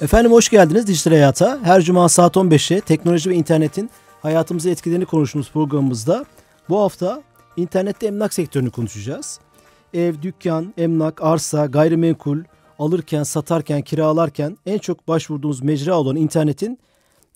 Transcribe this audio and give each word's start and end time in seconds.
Efendim 0.00 0.32
hoş 0.32 0.48
geldiniz 0.48 0.86
Dijital 0.86 1.10
Hayat'a. 1.10 1.58
Her 1.62 1.82
cuma 1.82 2.08
saat 2.08 2.36
15'e 2.36 2.80
teknoloji 2.80 3.30
ve 3.30 3.34
internetin 3.34 3.90
hayatımıza 4.22 4.70
etkilerini 4.70 5.04
konuştuğumuz 5.04 5.50
programımızda 5.50 6.24
bu 6.68 6.80
hafta 6.80 7.22
internette 7.56 8.06
emlak 8.06 8.34
sektörünü 8.34 8.70
konuşacağız. 8.70 9.40
Ev, 9.94 10.14
dükkan, 10.22 10.74
emlak, 10.76 11.22
arsa, 11.22 11.66
gayrimenkul 11.66 12.38
alırken, 12.78 13.22
satarken, 13.22 13.82
kiralarken 13.82 14.58
en 14.66 14.78
çok 14.78 15.08
başvurduğumuz 15.08 15.62
mecra 15.62 15.98
olan 15.98 16.16
internetin 16.16 16.78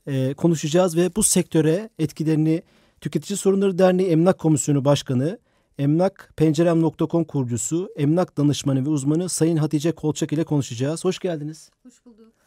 e, 0.06 0.34
konuşacağız 0.34 0.96
ve 0.96 1.16
bu 1.16 1.22
sektöre 1.22 1.90
etkilerini 1.98 2.62
Tüketici 3.00 3.36
Sorunları 3.36 3.78
Derneği 3.78 4.08
Emlak 4.08 4.38
Komisyonu 4.38 4.84
Başkanı, 4.84 5.38
emlakpencerem.com 5.78 7.24
kurucusu, 7.24 7.90
emlak 7.96 8.36
danışmanı 8.36 8.84
ve 8.84 8.88
uzmanı 8.88 9.28
Sayın 9.28 9.56
Hatice 9.56 9.92
Kolçak 9.92 10.32
ile 10.32 10.44
konuşacağız. 10.44 11.04
Hoş 11.04 11.18
geldiniz. 11.18 11.70
Hoş 11.82 12.06
bulduk. 12.06 12.41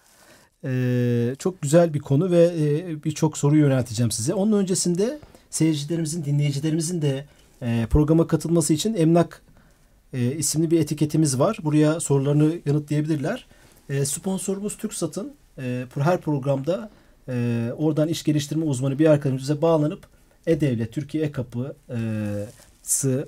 Ee, 0.66 1.36
çok 1.40 1.62
güzel 1.62 1.94
bir 1.94 2.00
konu 2.00 2.32
ve 2.32 2.52
e, 2.58 3.04
birçok 3.04 3.38
soru 3.38 3.58
yönelteceğim 3.58 4.12
size. 4.12 4.34
Onun 4.34 4.52
öncesinde 4.52 5.20
seyircilerimizin, 5.50 6.26
dinleyicilerimizin 6.26 7.02
de 7.02 7.26
e, 7.62 7.88
programa 7.90 8.28
katılması 8.28 8.74
için 8.74 8.94
Emlak 8.94 9.42
e, 10.14 10.32
isimli 10.36 10.72
bir 10.72 10.80
etiketimiz 10.80 11.40
var. 11.40 11.58
Buraya 11.64 12.00
sorularını 12.00 12.54
yanıtlayabilirler. 12.66 13.48
Sponsorumuz 14.06 14.78
TürkSat'ın 14.78 15.34
e, 15.58 15.86
her 16.00 16.22
programda 16.22 16.90
oradan 17.78 18.08
iş 18.08 18.24
geliştirme 18.24 18.66
uzmanı 18.66 19.00
bir 19.00 19.06
arkadaşımıza 19.06 19.62
bağlanıp 19.62 20.08
E-Devlet, 20.48 20.94
Türkiye 20.94 21.26
E-Kapı 21.26 21.76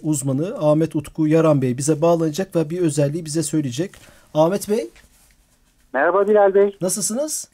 uzmanı 0.01 0.55
Ahmet 0.57 0.95
Utku 0.95 1.27
Yaran 1.27 1.61
Bey 1.61 1.77
bize 1.77 2.01
bağlanacak 2.01 2.55
ve 2.55 2.69
bir 2.69 2.79
özelliği 2.79 3.25
bize 3.25 3.43
söyleyecek. 3.43 3.91
Ahmet 4.33 4.69
Bey 4.69 4.89
Merhaba 5.97 6.27
Bilal 6.27 6.53
Bey. 6.53 6.77
nasılsınız? 6.81 7.51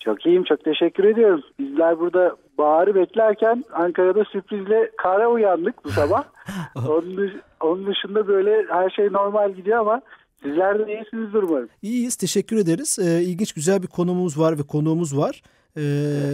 Çok 0.00 0.26
iyiyim, 0.26 0.44
çok 0.44 0.64
teşekkür 0.64 1.04
ediyorum. 1.04 1.42
Bizler 1.58 2.00
burada 2.00 2.36
baharı 2.58 2.94
beklerken 2.94 3.64
Ankara'da 3.72 4.24
sürprizle 4.24 4.90
kara 4.96 5.28
uyandık 5.28 5.84
bu 5.84 5.90
sabah. 5.90 6.24
onun, 6.88 7.16
dış- 7.16 7.40
onun 7.60 7.86
dışında 7.86 8.28
böyle 8.28 8.66
her 8.68 8.90
şey 8.90 9.12
normal 9.12 9.52
gidiyor 9.52 9.78
ama 9.78 10.00
sizler 10.42 10.78
de 10.78 10.94
iyisinizdir 10.94 11.42
umarım. 11.42 11.68
İyiyiz, 11.82 12.16
teşekkür 12.16 12.56
ederiz. 12.56 12.98
Ee, 13.02 13.22
ilginç 13.22 13.52
güzel 13.52 13.82
bir 13.82 13.88
konumuz 13.88 14.38
var 14.40 14.58
ve 14.58 14.62
konuğumuz 14.62 15.18
var. 15.18 15.42
Ee, 15.76 15.80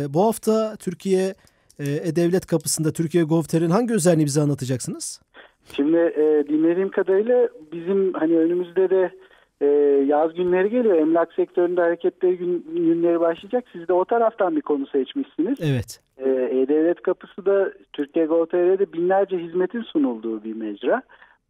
bu 0.09 0.25
hafta 0.27 0.77
Türkiye 0.77 1.35
e, 1.79 1.85
E-Devlet 1.85 2.47
kapısında 2.47 2.93
Türkiye 2.93 3.25
Gov.tr'in 3.25 3.71
hangi 3.71 3.95
özelliğini 3.95 4.27
bize 4.27 4.41
anlatacaksınız? 4.41 5.21
Şimdi 5.77 5.97
e, 5.97 6.45
dinlediğim 6.49 6.91
kadarıyla 6.91 7.49
bizim 7.73 8.13
hani 8.13 8.39
önümüzde 8.39 8.91
de 8.91 9.11
e, 9.63 9.67
yaz 10.07 10.35
günleri 10.35 10.71
geliyor. 10.71 10.95
Emlak 10.95 11.33
sektöründe 11.33 11.81
hareketleri 11.81 12.39
gün, 12.39 12.67
günleri 12.75 13.21
başlayacak. 13.21 13.65
Siz 13.73 13.89
de 13.89 13.92
o 13.92 14.05
taraftan 14.05 14.57
bir 14.57 14.61
konu 14.61 14.86
seçmişsiniz. 14.86 15.59
Evet. 15.61 16.01
E, 16.19 16.31
E-Devlet 16.31 17.03
kapısı 17.03 17.47
da 17.47 17.73
Türkiye 17.92 18.27
Gov.tr'de 18.27 18.92
binlerce 18.92 19.39
hizmetin 19.39 19.83
sunulduğu 19.83 20.45
bir 20.45 20.55
mecra. 20.55 21.03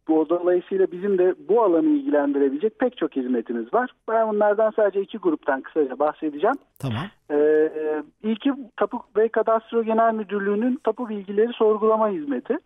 Bu 0.07 0.29
dolayısıyla 0.29 0.87
bizim 0.91 1.17
de 1.17 1.35
bu 1.49 1.63
alanı 1.63 1.89
ilgilendirebilecek 1.89 2.79
pek 2.79 2.97
çok 2.97 3.15
hizmetimiz 3.15 3.73
var. 3.73 3.89
Ben 4.09 4.29
bunlardan 4.29 4.71
sadece 4.75 5.01
iki 5.01 5.17
gruptan 5.17 5.61
kısaca 5.61 5.99
bahsedeceğim. 5.99 6.55
Tamam. 6.79 7.03
Ee, 7.31 7.71
ilki 8.23 8.51
Tapu 8.77 8.99
ve 9.17 9.27
Kadastro 9.27 9.83
Genel 9.83 10.13
Müdürlüğü'nün 10.13 10.79
tapu 10.83 11.09
bilgileri 11.09 11.53
sorgulama 11.53 12.09
hizmeti. 12.09 12.57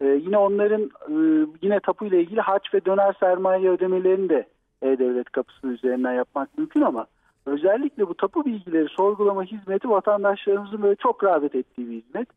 Ee, 0.00 0.06
yine 0.06 0.38
onların 0.38 0.82
e, 0.82 1.46
yine 1.62 1.80
tapu 1.80 2.06
ile 2.06 2.20
ilgili 2.20 2.40
harç 2.40 2.74
ve 2.74 2.84
döner 2.84 3.14
sermaye 3.20 3.70
ödemelerini 3.70 4.28
de 4.28 4.46
E-Devlet 4.82 5.30
kapısı 5.30 5.66
üzerinden 5.66 6.12
yapmak 6.12 6.58
mümkün 6.58 6.80
ama 6.80 7.06
özellikle 7.46 8.08
bu 8.08 8.14
tapu 8.14 8.44
bilgileri 8.44 8.88
sorgulama 8.88 9.44
hizmeti 9.44 9.90
vatandaşlarımızın 9.90 10.82
böyle 10.82 10.96
çok 10.96 11.24
rağbet 11.24 11.54
ettiği 11.54 11.90
bir 11.90 12.02
hizmet. 12.02 12.28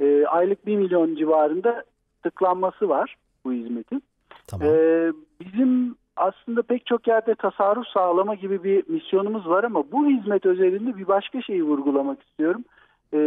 Ee, 0.00 0.26
aylık 0.26 0.66
1 0.66 0.76
milyon 0.76 1.14
civarında 1.14 1.84
tıklanması 2.22 2.88
var 2.88 3.16
bu 3.44 3.52
hizmetin. 3.52 4.02
Tamam. 4.46 4.68
Ee, 4.68 5.12
bizim 5.40 5.96
aslında 6.16 6.62
pek 6.62 6.86
çok 6.86 7.08
yerde 7.08 7.34
tasarruf 7.34 7.86
sağlama 7.86 8.34
gibi 8.34 8.64
bir 8.64 8.88
misyonumuz 8.88 9.48
var 9.48 9.64
ama 9.64 9.92
bu 9.92 10.06
hizmet 10.06 10.46
özelinde 10.46 10.96
bir 10.96 11.08
başka 11.08 11.42
şeyi 11.42 11.62
vurgulamak 11.62 12.22
istiyorum. 12.22 12.64
Ee, 13.12 13.18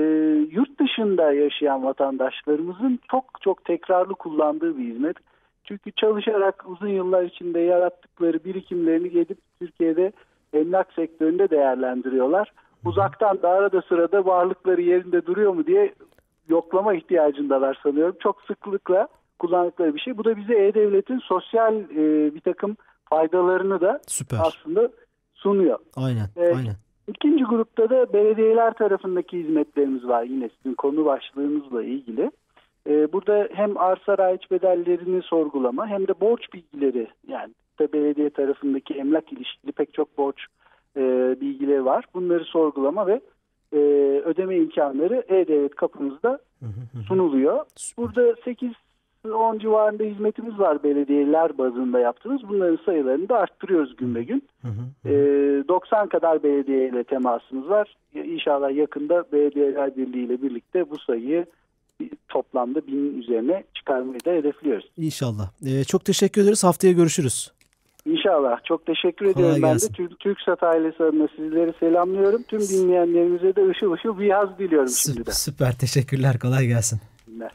yurt 0.52 0.79
dışında 0.79 1.31
yaşayan 1.31 1.84
vatandaşlarımızın 1.84 3.00
çok 3.12 3.25
çok 3.41 3.66
tekrarlı 3.66 4.13
kullandığı 4.13 4.78
bir 4.78 4.84
hizmet. 4.84 5.18
Çünkü 5.64 5.92
çalışarak 5.92 6.64
uzun 6.68 6.88
yıllar 6.88 7.24
içinde 7.24 7.59
yarattıkları 7.59 8.44
birikimlerini 8.44 9.09
gelip 9.09 9.38
Türkiye'de 9.59 10.12
emlak 10.53 10.94
sektöründe 10.94 11.50
değerlendiriyorlar. 11.50 12.52
Uzaktan 12.86 13.42
da 13.42 13.50
arada 13.50 13.81
sırada 13.81 14.25
varlıkları 14.25 14.81
yerinde 14.81 15.25
duruyor 15.25 15.53
mu 15.53 15.68
diye 15.68 15.94
yoklama 16.50 16.94
ihtiyacındalar 16.94 17.80
sanıyorum. 17.84 18.16
Çok 18.20 18.42
sıklıkla 18.42 19.08
kullandıkları 19.40 19.96
bir 19.96 20.00
şey. 20.00 20.18
Bu 20.18 20.25
da 20.25 20.38
bize 20.38 20.66
E-Devlet'in 20.66 21.20
sosyal 21.20 21.76
e, 21.76 22.36
bir 22.36 22.41
takım 22.41 22.78
faydalarını 23.09 23.81
da 23.81 24.00
Süper. 24.08 24.40
aslında 24.41 24.90
sunuyor. 25.34 25.80
Aynen. 25.96 26.28
Evet. 26.36 26.56
Aynen. 26.56 26.76
İkinci 27.08 27.44
grupta 27.44 27.90
da 27.90 28.14
belediyeler 28.14 28.74
tarafındaki 28.74 29.40
hizmetlerimiz 29.40 30.08
var 30.08 30.24
yine 30.24 30.50
sizin 30.58 30.76
konu 30.76 31.06
başlığınızla 31.06 31.84
ilgili. 31.84 32.31
Ee, 32.88 33.13
burada 33.13 33.47
hem 33.53 33.78
arsa 33.78 34.17
raiç 34.17 34.51
bedellerini 34.51 35.22
sorgulama 35.22 35.88
hem 35.88 36.07
de 36.07 36.22
borç 36.22 36.53
bilgileri 36.53 37.07
yani 37.28 37.53
da 37.79 37.94
belediye 37.94 38.29
tarafındaki 38.29 38.94
emlak 38.94 39.34
ilişkili 39.34 39.72
pek 39.72 39.94
çok 39.94 40.17
borç 40.17 40.45
e, 40.97 41.01
bilgileri 41.41 41.85
var. 41.85 42.06
Bunları 42.13 42.44
sorgulama 42.45 43.07
ve 43.07 43.22
e, 43.73 43.78
ödeme 44.25 44.56
imkanları 44.56 45.23
E-Devlet 45.28 45.75
kapımızda 45.75 46.40
sunuluyor. 47.07 47.66
Burada 47.97 48.22
8-10 49.25 49.59
civarında 49.59 50.03
hizmetimiz 50.03 50.59
var 50.59 50.84
belediyeler 50.84 51.57
bazında 51.57 52.00
yaptığımız. 52.00 52.50
Bunların 52.50 52.79
sayılarını 52.85 53.29
da 53.29 53.38
arttırıyoruz 53.38 53.96
gün 53.96 54.16
be 54.16 54.23
gün. 54.23 54.44
Hı 54.61 54.67
hı. 54.67 55.09
Ee, 55.09 55.67
90 55.67 56.07
kadar 56.07 56.44
belediye 56.44 56.90
ile 56.90 57.03
temasımız 57.03 57.69
var. 57.69 57.96
İnşallah 58.13 58.75
yakında 58.75 59.25
Belediyeler 59.31 59.97
Birliği 59.97 60.25
ile 60.25 60.41
birlikte 60.41 60.90
bu 60.90 61.00
sayıyı 61.00 61.46
toplamda 62.30 62.88
binin 62.88 63.22
üzerine 63.22 63.64
çıkarmayı 63.76 64.26
da 64.26 64.32
hedefliyoruz. 64.32 64.86
İnşallah. 64.98 65.50
Ee, 65.66 65.84
çok 65.84 66.06
teşekkür 66.06 66.42
ederiz. 66.44 66.64
Haftaya 66.64 66.94
görüşürüz. 66.94 67.52
İnşallah. 68.06 68.64
Çok 68.64 68.86
teşekkür 68.86 69.26
Kolay 69.26 69.32
ediyorum 69.32 69.64
ben 69.64 69.74
gelsin. 69.74 69.90
de. 69.90 69.94
Türk, 69.94 70.20
TürkSat 70.20 70.64
ailesi 70.64 71.04
adına 71.04 71.28
sizleri 71.36 71.74
selamlıyorum. 71.80 72.44
Tüm 72.44 72.59
dinleyenlerimize 72.59 73.56
de 73.56 73.70
ışıl 73.70 73.92
ışıl 73.92 74.20
bir 74.20 74.26
yaz 74.26 74.50
diliyorum 74.59 74.88
Sü- 74.88 75.14
şimdiden. 75.14 75.32
süper. 75.32 75.78
Teşekkürler. 75.78 76.40
Kolay 76.40 76.68
gelsin. 76.68 77.00
Günler. 77.28 77.52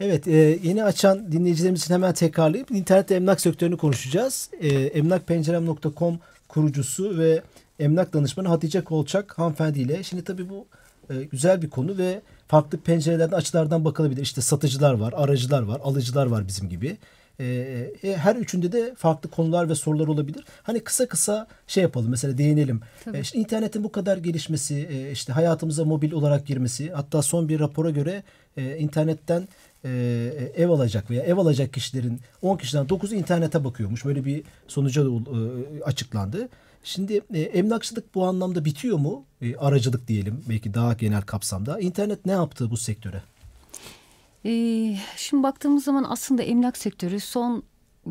Evet, 0.00 0.28
e, 0.28 0.58
yeni 0.62 0.84
açan 0.84 1.32
dinleyicilerimiz 1.32 1.82
için 1.82 1.94
hemen 1.94 2.12
tekrarlayıp 2.14 2.70
internette 2.70 3.14
emlak 3.14 3.40
sektörünü 3.40 3.76
konuşacağız. 3.76 4.50
E, 4.60 4.68
emlakpencerem.com 4.68 6.18
kurucusu 6.48 7.18
ve 7.18 7.42
emlak 7.78 8.12
danışmanı 8.12 8.48
Hatice 8.48 8.84
Kolçak 8.84 9.38
hanımefendi 9.38 9.80
ile. 9.80 10.02
Şimdi 10.02 10.24
tabii 10.24 10.48
bu 10.48 10.66
e, 11.10 11.24
güzel 11.24 11.62
bir 11.62 11.70
konu 11.70 11.98
ve 11.98 12.20
farklı 12.48 12.78
pencerelerden 12.78 13.36
açılardan 13.36 13.84
bakılabilir. 13.84 14.22
İşte 14.22 14.40
satıcılar 14.40 14.94
var, 14.94 15.14
aracılar 15.16 15.62
var, 15.62 15.80
alıcılar 15.84 16.26
var 16.26 16.48
bizim 16.48 16.68
gibi. 16.68 16.96
E, 17.40 17.44
e, 18.02 18.16
her 18.16 18.36
üçünde 18.36 18.72
de 18.72 18.94
farklı 18.94 19.30
konular 19.30 19.68
ve 19.68 19.74
sorular 19.74 20.06
olabilir. 20.06 20.44
Hani 20.62 20.80
kısa 20.80 21.06
kısa 21.08 21.46
şey 21.66 21.82
yapalım 21.82 22.10
mesela 22.10 22.38
değinelim. 22.38 22.80
E, 23.14 23.20
işte 23.20 23.38
internetin 23.38 23.84
bu 23.84 23.92
kadar 23.92 24.16
gelişmesi, 24.16 24.88
e, 24.90 25.10
işte 25.10 25.32
hayatımıza 25.32 25.84
mobil 25.84 26.12
olarak 26.12 26.46
girmesi, 26.46 26.90
hatta 26.90 27.22
son 27.22 27.48
bir 27.48 27.60
rapora 27.60 27.90
göre 27.90 28.22
e, 28.56 28.78
internetten 28.78 29.48
e, 29.84 29.90
ev 30.56 30.68
alacak 30.68 31.10
veya 31.10 31.22
ev 31.22 31.36
alacak 31.36 31.72
kişilerin 31.72 32.20
10 32.42 32.56
kişiden 32.56 32.86
9'u 32.86 33.14
internete 33.14 33.64
bakıyormuş. 33.64 34.04
Böyle 34.04 34.24
bir 34.24 34.42
sonuca 34.68 35.04
da, 35.04 35.10
e, 35.10 35.82
açıklandı. 35.82 36.48
Şimdi 36.86 37.20
e, 37.34 37.40
emlakçılık 37.40 38.14
bu 38.14 38.24
anlamda 38.24 38.64
bitiyor 38.64 38.98
mu? 38.98 39.24
E, 39.40 39.56
aracılık 39.56 40.08
diyelim 40.08 40.44
belki 40.48 40.74
daha 40.74 40.92
genel 40.92 41.22
kapsamda. 41.22 41.80
İnternet 41.80 42.26
ne 42.26 42.32
yaptı 42.32 42.70
bu 42.70 42.76
sektöre? 42.76 43.22
Ee, 44.44 44.96
şimdi 45.16 45.42
baktığımız 45.42 45.84
zaman 45.84 46.04
aslında 46.08 46.42
emlak 46.42 46.76
sektörü 46.76 47.20
son 47.20 47.62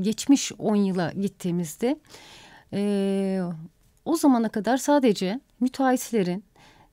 geçmiş 0.02 0.52
10 0.60 0.76
yıla 0.76 1.12
gittiğimizde 1.12 2.00
e, 2.74 3.42
o 4.06 4.16
zamana 4.16 4.50
kadar 4.50 4.78
sadece 4.78 5.40
müteahhitlerin 5.60 6.44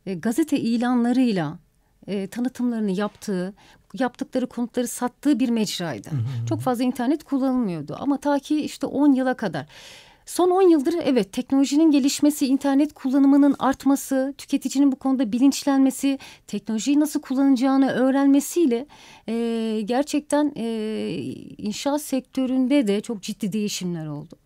e, 0.07 0.15
gazete 0.15 0.59
ilanlarıyla 0.61 1.59
e, 2.07 2.27
tanıtımlarını 2.27 2.91
yaptığı, 2.91 3.55
yaptıkları 3.95 4.47
konutları 4.47 4.89
sattığı 4.89 5.41
bir 5.41 5.49
mecraydı. 5.49 6.09
Çok 6.49 6.61
fazla 6.61 6.85
internet 6.85 7.25
kullanılmıyordu 7.25 7.97
ama 8.01 8.21
ta 8.21 8.39
ki 8.39 8.61
işte 8.61 8.87
10 8.87 9.13
yıla 9.13 9.35
kadar. 9.35 9.67
Son 10.27 10.51
10 10.51 10.63
yıldır 10.63 10.95
evet 11.05 11.33
teknolojinin 11.33 11.91
gelişmesi, 11.91 12.47
internet 12.47 12.93
kullanımının 12.93 13.57
artması, 13.59 14.35
tüketicinin 14.39 14.93
bu 14.93 14.97
konuda 14.97 15.33
bilinçlenmesi, 15.33 16.19
teknolojiyi 16.47 17.01
nasıl 17.01 17.21
kullanacağını 17.21 17.91
öğrenmesiyle 17.91 18.87
e, 19.29 19.81
gerçekten 19.85 20.53
e, 20.57 20.67
inşaat 21.59 22.03
sektöründe 22.03 22.87
de 22.87 23.01
çok 23.01 23.23
ciddi 23.23 23.53
değişimler 23.53 24.07
oldu. 24.07 24.37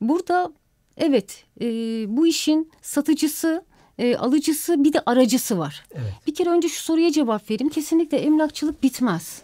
Burada 0.00 0.52
evet 0.96 1.44
e, 1.60 1.66
bu 2.16 2.26
işin 2.26 2.70
satıcısı, 2.82 3.64
e, 3.98 4.16
alıcısı 4.16 4.84
bir 4.84 4.92
de 4.92 5.02
aracısı 5.06 5.58
var. 5.58 5.84
Evet. 5.94 6.12
Bir 6.26 6.34
kere 6.34 6.50
önce 6.50 6.68
şu 6.68 6.82
soruya 6.82 7.12
cevap 7.12 7.50
vereyim. 7.50 7.70
Kesinlikle 7.70 8.18
emlakçılık 8.18 8.82
bitmez. 8.82 9.42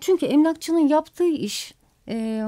Çünkü 0.00 0.26
emlakçının 0.26 0.88
yaptığı 0.88 1.28
iş 1.28 1.74
e, 2.08 2.44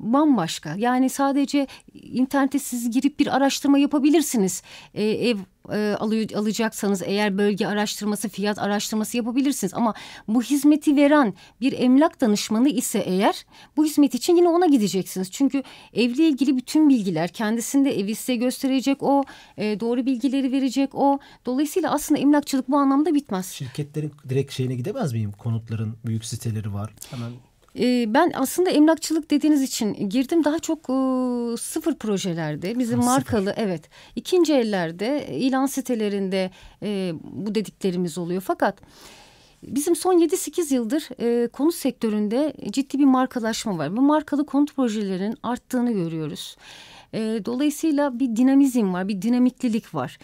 bambaşka. 0.00 0.74
Yani 0.76 1.10
sadece 1.10 1.66
internete 1.94 2.58
siz 2.58 2.90
girip 2.90 3.18
bir 3.18 3.36
araştırma 3.36 3.78
yapabilirsiniz. 3.78 4.62
E, 4.94 5.04
ev 5.04 5.36
e, 5.72 5.96
alacaksanız 6.34 7.02
eğer 7.04 7.38
bölge 7.38 7.66
araştırması, 7.66 8.28
fiyat 8.28 8.58
araştırması 8.58 9.16
yapabilirsiniz. 9.16 9.74
Ama 9.74 9.94
bu 10.28 10.42
hizmeti 10.42 10.96
veren 10.96 11.34
bir 11.60 11.72
emlak 11.72 12.20
danışmanı 12.20 12.68
ise 12.68 12.98
eğer 12.98 13.46
bu 13.76 13.84
hizmet 13.84 14.14
için 14.14 14.36
yine 14.36 14.48
ona 14.48 14.66
gideceksiniz. 14.66 15.30
Çünkü 15.30 15.62
evle 15.94 16.28
ilgili 16.28 16.56
bütün 16.56 16.88
bilgiler 16.88 17.28
kendisinde 17.28 17.98
evi 18.00 18.14
size 18.14 18.36
gösterecek 18.36 19.02
o, 19.02 19.24
e, 19.56 19.80
doğru 19.80 20.06
bilgileri 20.06 20.52
verecek 20.52 20.94
o. 20.94 21.18
Dolayısıyla 21.46 21.92
aslında 21.92 22.20
emlakçılık 22.20 22.68
bu 22.68 22.76
anlamda 22.76 23.14
bitmez. 23.14 23.46
Şirketlerin 23.46 24.12
direkt 24.28 24.52
şeyine 24.52 24.74
gidemez 24.74 25.12
miyim? 25.12 25.32
Konutların 25.32 25.96
büyük 26.04 26.24
siteleri 26.24 26.74
var. 26.74 26.94
Hemen 27.10 27.32
Ee, 27.78 28.14
ben 28.14 28.32
aslında 28.34 28.70
emlakçılık 28.70 29.30
dediğiniz 29.30 29.62
için 29.62 30.08
girdim. 30.08 30.44
Daha 30.44 30.58
çok 30.58 30.78
e, 30.78 30.92
sıfır 31.56 31.94
projelerde 31.94 32.78
bizim 32.78 33.00
Ha, 33.00 33.02
sıfır. 33.02 33.14
markalı 33.16 33.54
evet 33.56 33.82
ikinci 34.16 34.52
ellerde 34.54 35.26
ilan 35.30 35.66
sitelerinde 35.66 36.50
e, 36.82 37.12
bu 37.22 37.54
dediklerimiz 37.54 38.18
oluyor. 38.18 38.42
Fakat 38.46 38.78
bizim 39.62 39.96
son 39.96 40.18
7-8 40.18 40.74
yıldır 40.74 41.08
e, 41.20 41.48
konut 41.48 41.74
sektöründe 41.74 42.54
ciddi 42.70 42.98
bir 42.98 43.04
markalaşma 43.04 43.78
var. 43.78 43.96
Bu 43.96 44.00
markalı 44.00 44.46
konut 44.46 44.76
projelerinin 44.76 45.36
arttığını 45.42 45.92
görüyoruz. 45.92 46.56
E, 47.14 47.18
dolayısıyla 47.44 48.18
bir 48.20 48.36
dinamizm 48.36 48.92
var, 48.92 49.08
bir 49.08 49.22
dinamiklilik 49.22 49.94
var. 49.94 50.18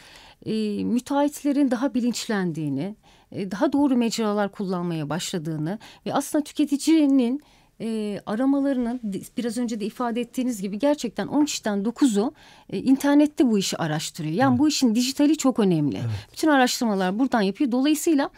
E, 0.46 0.84
müteahhitlerin 0.84 1.70
daha 1.70 1.94
bilinçlendiğini, 1.94 2.96
e, 3.32 3.50
daha 3.50 3.72
doğru 3.72 3.96
mecralar 3.96 4.52
kullanmaya 4.52 5.08
başladığını 5.08 5.78
ve 6.06 6.14
aslında 6.14 6.44
tüketicinin 6.44 7.42
e, 7.80 8.20
aramalarının 8.26 9.00
biraz 9.38 9.58
önce 9.58 9.80
de 9.80 9.84
ifade 9.84 10.20
ettiğiniz 10.20 10.62
gibi 10.62 10.78
gerçekten 10.78 11.26
10 11.26 11.44
kişiden 11.44 11.78
9'u 11.78 12.32
e, 12.70 12.78
internette 12.78 13.46
bu 13.46 13.58
işi 13.58 13.76
araştırıyor. 13.76 14.34
Yani 14.34 14.58
bu 14.58 14.68
işin 14.68 14.94
dijitali 14.94 15.36
çok 15.36 15.58
önemli. 15.58 15.98
Bütün 16.32 16.48
araştırmalar 16.48 17.18
buradan 17.18 17.40
yapıyor. 17.40 17.72
Dolayısıyla 17.72 18.30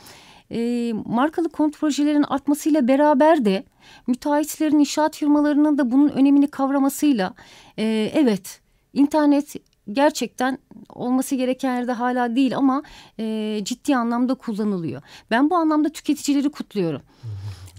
e, 0.53 0.93
markalı 1.07 1.49
konut 1.49 1.79
projelerinin 1.79 2.23
artmasıyla 2.29 2.89
beraber 2.89 3.45
de 3.45 3.65
müteahhitlerin 4.07 4.79
inşaat 4.79 5.17
firmalarının 5.17 5.79
da 5.79 5.91
bunun 5.91 6.09
önemini 6.09 6.47
kavramasıyla 6.47 7.35
e, 7.79 8.11
evet 8.15 8.61
internet 8.93 9.55
gerçekten 9.93 10.59
olması 10.89 11.35
gereken 11.35 11.75
yerde 11.75 11.93
hala 11.93 12.37
değil 12.37 12.57
ama 12.57 12.83
e, 13.19 13.61
ciddi 13.65 13.97
anlamda 13.97 14.35
kullanılıyor. 14.35 15.03
Ben 15.31 15.51
bu 15.51 15.57
anlamda 15.57 15.89
tüketicileri 15.89 16.51
kutluyorum. 16.51 17.03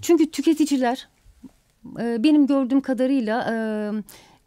Çünkü 0.02 0.30
tüketiciler 0.30 1.08
e, 2.00 2.24
benim 2.24 2.46
gördüğüm 2.46 2.80
kadarıyla 2.80 3.46
e, 3.52 3.54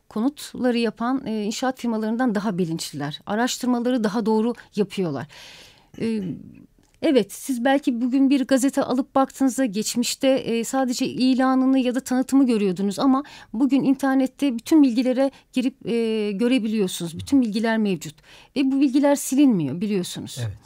konutları 0.10 0.77
yapan 0.77 1.25
e, 1.25 1.44
inşaat 1.44 1.80
firmalarından 1.80 2.36
daha 2.36 2.57
bilinçliler. 2.57 3.21
Araştırmaları 3.25 4.04
daha 4.04 4.25
doğru 4.25 4.54
yapıyorlar. 4.75 5.27
E, 6.01 6.21
Evet 7.04 7.34
siz 7.34 7.66
belki 7.66 8.02
bugün 8.02 8.30
bir 8.30 8.48
gazete 8.48 8.84
alıp 8.84 9.16
baktığınızda 9.16 9.66
geçmişte 9.66 10.28
e, 10.28 10.64
sadece 10.64 11.06
ilanını 11.06 11.80
ya 11.80 11.96
da 11.96 12.00
tanıtımı 12.00 12.46
görüyordunuz 12.48 13.00
ama 13.00 13.24
bugün 13.54 13.84
internette 13.84 14.56
bütün 14.56 14.84
bilgilere 14.84 15.32
girip 15.54 15.88
e, 15.88 16.32
görebiliyorsunuz. 16.32 17.18
Bütün 17.18 17.42
bilgiler 17.42 17.78
mevcut 17.78 18.16
ve 18.56 18.72
bu 18.72 18.82
bilgiler 18.82 19.16
silinmiyor 19.16 19.82
biliyorsunuz. 19.82 20.38
Evet. 20.42 20.58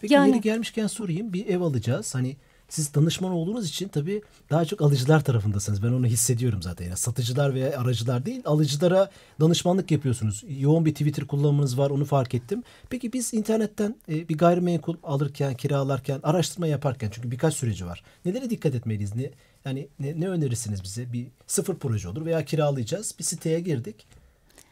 Peki 0.00 0.14
Yani- 0.14 0.28
yeri 0.30 0.40
gelmişken 0.40 0.86
sorayım. 0.86 1.32
Bir 1.32 1.46
ev 1.46 1.60
alacağız. 1.60 2.14
Hani 2.14 2.36
siz 2.68 2.94
danışman 2.94 3.32
olduğunuz 3.32 3.68
için 3.68 3.88
tabii 3.88 4.22
daha 4.50 4.64
çok 4.64 4.82
alıcılar 4.82 5.24
tarafındasınız. 5.24 5.82
Ben 5.82 5.88
onu 5.88 6.06
hissediyorum 6.06 6.62
zaten. 6.62 6.84
Yani 6.84 6.96
satıcılar 6.96 7.54
veya 7.54 7.80
aracılar 7.80 8.26
değil, 8.26 8.42
alıcılara 8.44 9.10
danışmanlık 9.40 9.90
yapıyorsunuz. 9.90 10.44
Yoğun 10.48 10.84
bir 10.86 10.92
Twitter 10.92 11.26
kullanımınız 11.26 11.78
var, 11.78 11.90
onu 11.90 12.04
fark 12.04 12.34
ettim. 12.34 12.62
Peki 12.90 13.12
biz 13.12 13.34
internetten 13.34 13.96
e, 14.08 14.28
bir 14.28 14.38
gayrimenkul 14.38 14.96
alırken, 15.02 15.54
kiralarken, 15.54 16.20
araştırma 16.22 16.66
yaparken 16.66 17.10
çünkü 17.12 17.30
birkaç 17.30 17.54
süreci 17.54 17.86
var. 17.86 18.02
Nelere 18.24 18.50
dikkat 18.50 18.74
etmeliyiz? 18.74 19.16
Ne 19.16 19.30
yani 19.64 19.88
ne, 20.00 20.20
ne 20.20 20.28
önerirsiniz 20.28 20.82
bize? 20.82 21.12
Bir 21.12 21.26
sıfır 21.46 21.74
proje 21.74 22.08
olur 22.08 22.24
veya 22.24 22.44
kiralayacağız. 22.44 23.14
Bir 23.18 23.24
siteye 23.24 23.60
girdik 23.60 24.06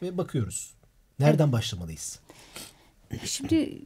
ve 0.01 0.17
bakıyoruz. 0.17 0.71
Nereden 1.19 1.51
başlamalıyız? 1.51 2.19
Şimdi 3.25 3.81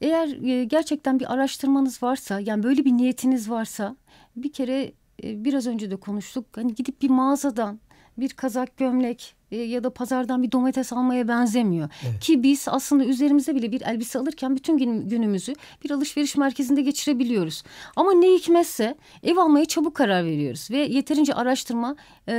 eğer 0.00 0.44
e, 0.44 0.64
gerçekten 0.64 1.20
bir 1.20 1.32
araştırmanız 1.32 2.02
varsa 2.02 2.40
yani 2.40 2.62
böyle 2.62 2.84
bir 2.84 2.92
niyetiniz 2.92 3.50
varsa 3.50 3.96
bir 4.36 4.52
kere 4.52 4.92
e, 5.24 5.44
biraz 5.44 5.66
önce 5.66 5.90
de 5.90 5.96
konuştuk. 5.96 6.46
Hani 6.56 6.74
gidip 6.74 7.02
bir 7.02 7.10
mağazadan 7.10 7.80
bir 8.18 8.28
kazak 8.28 8.76
gömlek 8.76 9.34
e, 9.50 9.56
ya 9.56 9.84
da 9.84 9.90
pazardan 9.90 10.42
bir 10.42 10.52
domates 10.52 10.92
almaya 10.92 11.28
benzemiyor. 11.28 11.88
Evet. 12.08 12.20
Ki 12.20 12.42
biz 12.42 12.64
aslında 12.68 13.04
üzerimize 13.04 13.54
bile 13.54 13.72
bir 13.72 13.80
elbise 13.80 14.18
alırken 14.18 14.56
bütün 14.56 14.78
gün, 14.78 15.08
günümüzü 15.08 15.54
bir 15.84 15.90
alışveriş 15.90 16.36
merkezinde 16.36 16.82
geçirebiliyoruz. 16.82 17.62
Ama 17.96 18.12
ne 18.12 18.26
hikmetse 18.26 18.94
ev 19.22 19.36
almaya 19.36 19.64
çabuk 19.64 19.94
karar 19.94 20.24
veriyoruz 20.24 20.70
ve 20.70 20.78
yeterince 20.78 21.34
araştırma 21.34 21.96
e, 22.28 22.34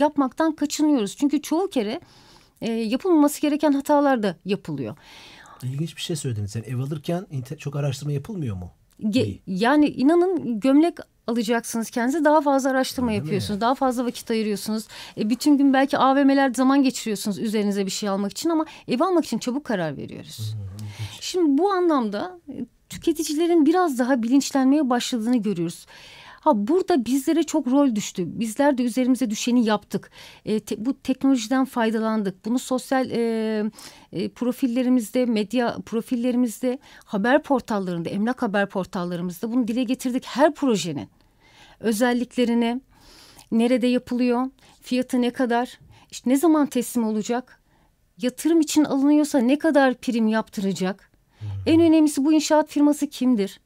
yapmaktan 0.00 0.52
kaçınıyoruz. 0.52 1.16
Çünkü 1.16 1.42
çoğu 1.42 1.68
kere 1.68 2.00
e, 2.60 2.72
yapılmaması 2.72 3.40
gereken 3.40 3.72
hatalar 3.72 4.22
da 4.22 4.36
yapılıyor. 4.44 4.96
İlginç 5.62 5.96
bir 5.96 6.02
şey 6.02 6.16
söylediniz. 6.16 6.56
Yani 6.56 6.66
ev 6.66 6.78
alırken 6.78 7.26
çok 7.58 7.76
araştırma 7.76 8.12
yapılmıyor 8.12 8.56
mu? 8.56 8.70
Ge- 9.02 9.38
yani 9.46 9.86
inanın 9.86 10.60
gömlek 10.60 10.98
alacaksınız 11.26 11.90
kendinize 11.90 12.24
daha 12.24 12.40
fazla 12.40 12.70
araştırma 12.70 13.10
mi? 13.10 13.16
yapıyorsunuz. 13.16 13.60
Daha 13.60 13.74
fazla 13.74 14.04
vakit 14.04 14.30
ayırıyorsunuz. 14.30 14.88
E, 15.18 15.30
bütün 15.30 15.58
gün 15.58 15.72
belki 15.72 15.98
AVM'ler 15.98 16.54
zaman 16.54 16.82
geçiriyorsunuz 16.82 17.38
üzerinize 17.38 17.86
bir 17.86 17.90
şey 17.90 18.08
almak 18.08 18.32
için 18.32 18.48
ama 18.50 18.66
ev 18.88 19.00
almak 19.00 19.24
için 19.24 19.38
çabuk 19.38 19.64
karar 19.64 19.96
veriyoruz. 19.96 20.54
Şimdi 21.20 21.58
bu 21.58 21.70
anlamda 21.70 22.40
e, 22.48 22.66
tüketicilerin 22.88 23.66
biraz 23.66 23.98
daha 23.98 24.22
bilinçlenmeye 24.22 24.90
başladığını 24.90 25.36
görüyoruz. 25.36 25.86
Ha 26.40 26.68
burada 26.68 27.04
bizlere 27.04 27.42
çok 27.42 27.66
rol 27.66 27.94
düştü. 27.94 28.24
Bizler 28.26 28.78
de 28.78 28.82
üzerimize 28.82 29.30
düşeni 29.30 29.64
yaptık. 29.64 30.10
E, 30.44 30.60
te- 30.60 30.84
bu 30.84 31.00
teknolojiden 31.00 31.64
faydalandık. 31.64 32.44
Bunu 32.44 32.58
sosyal 32.58 33.10
e, 33.10 33.64
e, 34.12 34.28
profillerimizde, 34.28 35.26
medya 35.26 35.76
profillerimizde, 35.86 36.78
haber 37.04 37.42
portallarında, 37.42 38.08
emlak 38.08 38.42
haber 38.42 38.68
portallarımızda 38.68 39.52
bunu 39.52 39.68
dile 39.68 39.82
getirdik. 39.82 40.26
Her 40.26 40.54
projenin 40.54 41.08
özelliklerini, 41.80 42.80
nerede 43.52 43.86
yapılıyor, 43.86 44.50
fiyatı 44.82 45.22
ne 45.22 45.30
kadar, 45.30 45.78
işte 46.10 46.30
ne 46.30 46.36
zaman 46.36 46.66
teslim 46.66 47.04
olacak, 47.04 47.62
yatırım 48.22 48.60
için 48.60 48.84
alınıyorsa 48.84 49.38
ne 49.38 49.58
kadar 49.58 49.94
prim 49.94 50.28
yaptıracak. 50.28 51.10
En 51.66 51.80
önemlisi 51.80 52.24
bu 52.24 52.32
inşaat 52.32 52.68
firması 52.68 53.06
kimdir? 53.06 53.60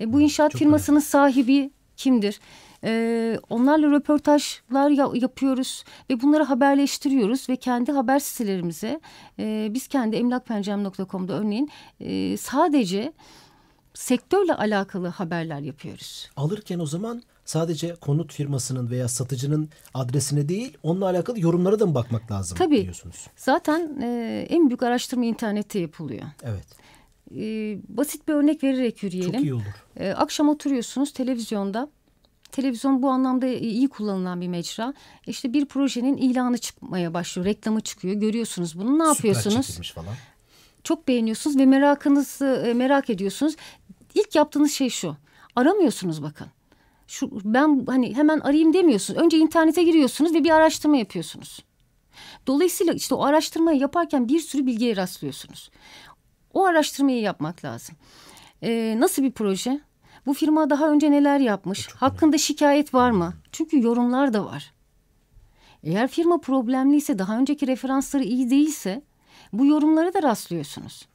E, 0.00 0.12
bu 0.12 0.20
inşaat 0.20 0.50
çok 0.50 0.58
firmasının 0.58 1.00
sahibi 1.00 1.70
kimdir? 2.02 2.40
E, 2.84 3.38
onlarla 3.50 3.90
röportajlar 3.90 4.90
ya- 4.90 5.10
yapıyoruz 5.14 5.84
ve 6.10 6.20
bunları 6.22 6.42
haberleştiriyoruz 6.42 7.48
ve 7.48 7.56
kendi 7.56 7.92
haber 7.92 8.18
sitelerimize 8.18 9.00
e, 9.38 9.68
biz 9.70 9.88
kendi 9.88 10.16
emlakpencerem.com'da 10.16 11.32
örneğin 11.32 11.70
e, 12.00 12.36
sadece 12.36 13.12
sektörle 13.94 14.54
alakalı 14.54 15.08
haberler 15.08 15.60
yapıyoruz. 15.60 16.30
alırken 16.36 16.78
o 16.78 16.86
zaman 16.86 17.22
sadece 17.44 17.94
konut 17.94 18.32
firmasının 18.32 18.90
veya 18.90 19.08
satıcının 19.08 19.68
adresine 19.94 20.48
değil 20.48 20.76
onunla 20.82 21.06
alakalı 21.06 21.40
yorumlara 21.40 21.80
da 21.80 21.86
mı 21.86 21.94
bakmak 21.94 22.30
lazım 22.30 22.58
Tabii. 22.58 22.82
diyorsunuz? 22.82 23.26
Zaten 23.36 23.98
e, 24.02 24.46
en 24.50 24.68
büyük 24.68 24.82
araştırma 24.82 25.24
internette 25.24 25.78
yapılıyor. 25.78 26.22
Evet. 26.42 26.66
E, 27.36 27.78
basit 27.88 28.28
bir 28.28 28.32
örnek 28.32 28.64
vererek 28.64 29.02
yürüyelim. 29.02 29.32
Çok 29.32 29.42
iyi 29.42 29.54
olur. 29.54 29.62
E, 29.96 30.12
akşam 30.12 30.48
oturuyorsunuz 30.48 31.12
televizyonda 31.12 31.88
Televizyon 32.52 33.02
bu 33.02 33.10
anlamda 33.10 33.46
iyi 33.46 33.88
kullanılan 33.88 34.40
bir 34.40 34.48
mecra. 34.48 34.94
İşte 35.26 35.52
bir 35.52 35.66
projenin 35.66 36.16
ilanı 36.16 36.58
çıkmaya 36.58 37.14
başlıyor, 37.14 37.46
reklamı 37.46 37.80
çıkıyor. 37.80 38.14
Görüyorsunuz 38.14 38.78
bunu. 38.78 38.98
Ne 38.98 39.04
yapıyorsunuz? 39.04 39.92
falan. 39.94 40.14
Çok 40.84 41.08
beğeniyorsunuz 41.08 41.58
ve 41.58 41.66
merakınızı 41.66 42.64
e, 42.66 42.74
merak 42.74 43.10
ediyorsunuz. 43.10 43.56
İlk 44.14 44.34
yaptığınız 44.34 44.72
şey 44.72 44.90
şu. 44.90 45.16
Aramıyorsunuz 45.56 46.22
bakın. 46.22 46.46
Şu 47.06 47.30
ben 47.44 47.84
hani 47.86 48.16
hemen 48.16 48.40
arayayım 48.40 48.74
demiyorsunuz. 48.74 49.20
Önce 49.20 49.38
internete 49.38 49.82
giriyorsunuz 49.82 50.34
ve 50.34 50.44
bir 50.44 50.50
araştırma 50.50 50.96
yapıyorsunuz. 50.96 51.64
Dolayısıyla 52.46 52.92
işte 52.92 53.14
o 53.14 53.24
araştırmayı 53.24 53.80
yaparken 53.80 54.28
bir 54.28 54.40
sürü 54.40 54.66
bilgiye 54.66 54.96
rastlıyorsunuz. 54.96 55.70
O 56.54 56.64
araştırmayı 56.64 57.20
yapmak 57.20 57.64
lazım. 57.64 57.96
Ee, 58.62 58.94
nasıl 58.98 59.22
bir 59.22 59.32
proje? 59.32 59.80
Bu 60.26 60.34
firma 60.34 60.70
daha 60.70 60.90
önce 60.90 61.10
neler 61.10 61.38
yapmış? 61.38 61.88
Hakkında 61.88 62.38
şikayet 62.38 62.94
var 62.94 63.10
mı? 63.10 63.34
Çünkü 63.52 63.82
yorumlar 63.82 64.32
da 64.32 64.44
var. 64.44 64.72
Eğer 65.82 66.08
firma 66.08 66.40
problemliyse, 66.40 67.18
daha 67.18 67.38
önceki 67.38 67.66
referansları 67.66 68.22
iyi 68.22 68.50
değilse 68.50 69.02
bu 69.52 69.66
yorumlara 69.66 70.14
da 70.14 70.22
rastlıyorsunuz. 70.22 71.08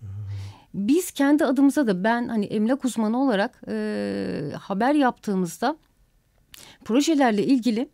Biz 0.74 1.12
kendi 1.12 1.46
adımıza 1.46 1.88
da 1.88 2.04
ben 2.04 2.28
hani 2.28 2.46
emlak 2.46 2.86
uzmanı 2.86 3.24
olarak 3.24 3.62
e, 3.68 4.52
haber 4.60 4.94
yaptığımızda 4.94 5.78
projelerle 6.86 7.44
ilgili 7.46 7.90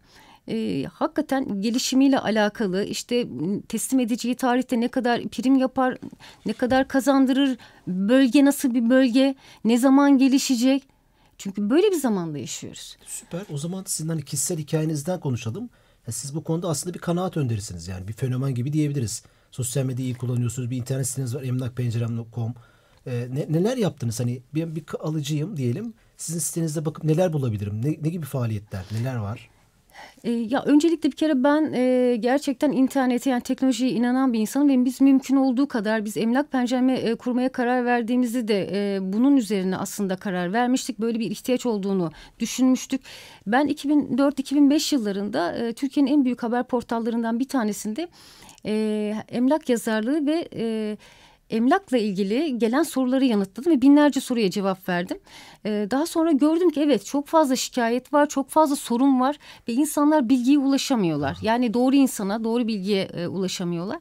e, 0.47 0.85
hakikaten 0.93 1.61
gelişimiyle 1.61 2.19
alakalı 2.19 2.83
işte 2.83 3.27
teslim 3.67 3.99
edeceği 3.99 4.35
tarihte 4.35 4.79
ne 4.79 4.87
kadar 4.87 5.21
prim 5.21 5.55
yapar, 5.55 5.97
ne 6.45 6.53
kadar 6.53 6.87
kazandırır, 6.87 7.57
bölge 7.87 8.45
nasıl 8.45 8.73
bir 8.73 8.89
bölge, 8.89 9.35
ne 9.65 9.77
zaman 9.77 10.17
gelişecek. 10.17 10.83
Çünkü 11.37 11.69
böyle 11.69 11.87
bir 11.91 11.99
zamanda 11.99 12.37
yaşıyoruz. 12.37 12.97
Süper. 13.05 13.41
O 13.53 13.57
zaman 13.57 13.83
sizin 13.87 14.09
hani 14.09 14.25
kişisel 14.25 14.57
hikayenizden 14.57 15.19
konuşalım. 15.19 15.69
Ya 16.07 16.13
siz 16.13 16.35
bu 16.35 16.43
konuda 16.43 16.69
aslında 16.69 16.93
bir 16.93 16.99
kanaat 16.99 17.37
önderisiniz 17.37 17.87
yani 17.87 18.07
bir 18.07 18.13
fenomen 18.13 18.55
gibi 18.55 18.73
diyebiliriz. 18.73 19.23
Sosyal 19.51 19.85
medyayı 19.85 20.11
iyi 20.11 20.15
kullanıyorsunuz. 20.15 20.69
Bir 20.69 20.77
internet 20.77 21.07
siteniz 21.07 21.35
var 21.35 21.43
emlakpencerem.com. 21.43 22.53
Ee, 23.07 23.27
ne, 23.31 23.45
neler 23.49 23.77
yaptınız? 23.77 24.19
Hani 24.19 24.41
ben 24.55 24.75
bir 24.75 24.83
alıcıyım 24.99 25.57
diyelim. 25.57 25.93
Sizin 26.17 26.39
sitenizde 26.39 26.85
bakıp 26.85 27.03
neler 27.03 27.33
bulabilirim? 27.33 27.81
Ne, 27.85 27.97
ne 28.01 28.09
gibi 28.09 28.25
faaliyetler? 28.25 28.85
Neler 28.91 29.15
var? 29.15 29.49
E, 30.23 30.31
ya 30.31 30.63
öncelikle 30.63 31.11
bir 31.11 31.15
kere 31.15 31.43
ben 31.43 31.73
e, 31.73 32.15
gerçekten 32.15 32.71
internete 32.71 33.29
yani 33.29 33.41
teknolojiye 33.41 33.91
inanan 33.91 34.33
bir 34.33 34.39
insanım 34.39 34.69
ve 34.69 34.85
biz 34.85 35.01
mümkün 35.01 35.35
olduğu 35.35 35.67
kadar 35.67 36.05
biz 36.05 36.17
emlak 36.17 36.51
pencereme 36.51 36.93
e, 36.93 37.15
kurmaya 37.15 37.49
karar 37.49 37.85
verdiğimizde 37.85 38.47
de 38.47 38.69
e, 38.71 38.99
bunun 39.13 39.37
üzerine 39.37 39.77
aslında 39.77 40.15
karar 40.15 40.53
vermiştik. 40.53 40.99
Böyle 40.99 41.19
bir 41.19 41.31
ihtiyaç 41.31 41.65
olduğunu 41.65 42.11
düşünmüştük. 42.39 43.01
Ben 43.47 43.67
2004-2005 43.67 44.95
yıllarında 44.95 45.57
e, 45.57 45.73
Türkiye'nin 45.73 46.11
en 46.11 46.25
büyük 46.25 46.43
haber 46.43 46.63
portallarından 46.63 47.39
bir 47.39 47.47
tanesinde 47.47 48.07
e, 48.65 49.15
emlak 49.29 49.69
yazarlığı 49.69 50.25
ve 50.25 50.47
e, 50.55 50.97
emlakla 51.53 51.97
ilgili 51.97 52.57
gelen 52.59 52.83
soruları 52.83 53.25
yanıtladım 53.25 53.71
ve 53.71 53.81
binlerce 53.81 54.19
soruya 54.21 54.49
cevap 54.49 54.89
verdim. 54.89 55.17
Ee, 55.65 55.87
daha 55.91 56.05
sonra 56.05 56.31
gördüm 56.31 56.69
ki 56.69 56.81
evet 56.81 57.05
çok 57.05 57.27
fazla 57.27 57.55
şikayet 57.55 58.13
var, 58.13 58.29
çok 58.29 58.49
fazla 58.49 58.75
sorun 58.75 59.19
var 59.19 59.35
ve 59.67 59.73
insanlar 59.73 60.29
bilgiye 60.29 60.57
ulaşamıyorlar. 60.59 61.37
Yani 61.41 61.73
doğru 61.73 61.95
insana, 61.95 62.43
doğru 62.43 62.67
bilgiye 62.67 63.03
e, 63.03 63.27
ulaşamıyorlar. 63.27 63.99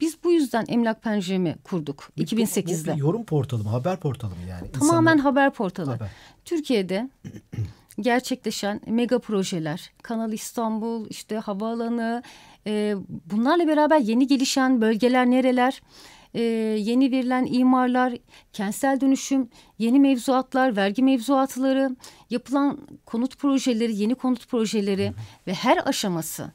Biz 0.00 0.16
bu 0.24 0.32
yüzden 0.32 0.64
Emlak 0.68 1.02
Penceremi 1.02 1.56
kurduk 1.64 2.10
Bu- 2.18 2.22
2008'de. 2.22 2.90
Bu 2.92 2.94
bir 2.96 3.00
yorum 3.00 3.24
portalı 3.24 3.64
mı? 3.64 3.68
Haber 3.70 3.96
portalı 4.00 4.30
mı 4.30 4.36
yani? 4.50 4.72
Tamamen 4.72 5.12
İnsanlar- 5.12 5.18
haber 5.20 5.50
portalı. 5.50 5.90
Haber. 5.90 6.08
Türkiye'de 6.44 7.08
gerçekleşen 8.00 8.80
mega 8.86 9.18
projeler, 9.18 9.92
Kanal 10.02 10.32
İstanbul, 10.32 11.06
işte 11.10 11.36
havaalanı, 11.38 12.22
e, 12.66 12.94
bunlarla 13.32 13.68
beraber 13.68 13.98
yeni 13.98 14.26
gelişen 14.26 14.80
bölgeler 14.80 15.26
nereler, 15.30 15.82
e, 16.34 16.42
yeni 16.78 17.10
verilen 17.10 17.46
imarlar, 17.50 18.14
kentsel 18.52 19.00
dönüşüm, 19.00 19.48
yeni 19.78 20.00
mevzuatlar, 20.00 20.76
vergi 20.76 21.02
mevzuatları, 21.02 21.96
yapılan 22.30 22.78
konut 23.06 23.38
projeleri, 23.38 23.96
yeni 23.96 24.14
konut 24.14 24.48
projeleri 24.48 25.12
ve 25.46 25.54
her 25.54 25.88
aşaması 25.88 26.52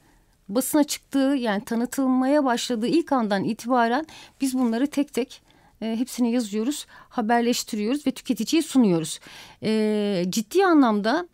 basına 0.50 0.83
çıktığı 0.83 1.36
yani 1.39 1.65
tanıtılmaya 1.65 2.45
başladığı 2.45 2.88
ilk 2.88 3.12
andan 3.12 3.43
itibaren 3.43 4.05
biz 4.41 4.53
bunları 4.53 4.88
tek 4.88 5.13
tek 5.13 5.41
e, 5.81 5.95
hepsini 6.00 6.31
yazıyoruz, 6.31 6.86
haberleştiriyoruz 7.09 8.07
ve 8.07 8.12
tüketiciye 8.12 8.62
sunuyoruz. 8.62 9.19
E, 9.63 10.24
ciddi 10.29 10.65
anlamda 10.65 11.27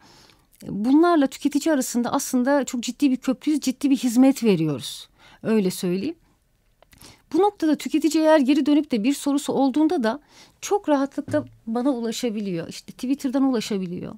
bunlarla 0.67 1.27
tüketici 1.27 1.73
arasında 1.73 2.13
aslında 2.13 2.63
çok 2.63 2.83
ciddi 2.83 3.11
bir 3.11 3.17
köprüyüz, 3.17 3.59
ciddi 3.59 3.89
bir 3.89 3.97
hizmet 3.97 4.43
veriyoruz. 4.43 5.09
Öyle 5.43 5.71
söyleyeyim. 5.71 6.15
Bu 7.34 7.38
noktada 7.38 7.75
tüketici 7.75 8.24
eğer 8.24 8.39
geri 8.39 8.65
dönüp 8.65 8.91
de 8.91 9.03
bir 9.03 9.13
sorusu 9.13 9.53
olduğunda 9.53 10.03
da 10.03 10.20
çok 10.62 10.89
rahatlıkla 10.89 11.46
bana 11.67 11.89
ulaşabiliyor. 11.89 12.67
İşte 12.67 12.91
Twitter'dan 12.91 13.44
ulaşabiliyor. 13.44 14.15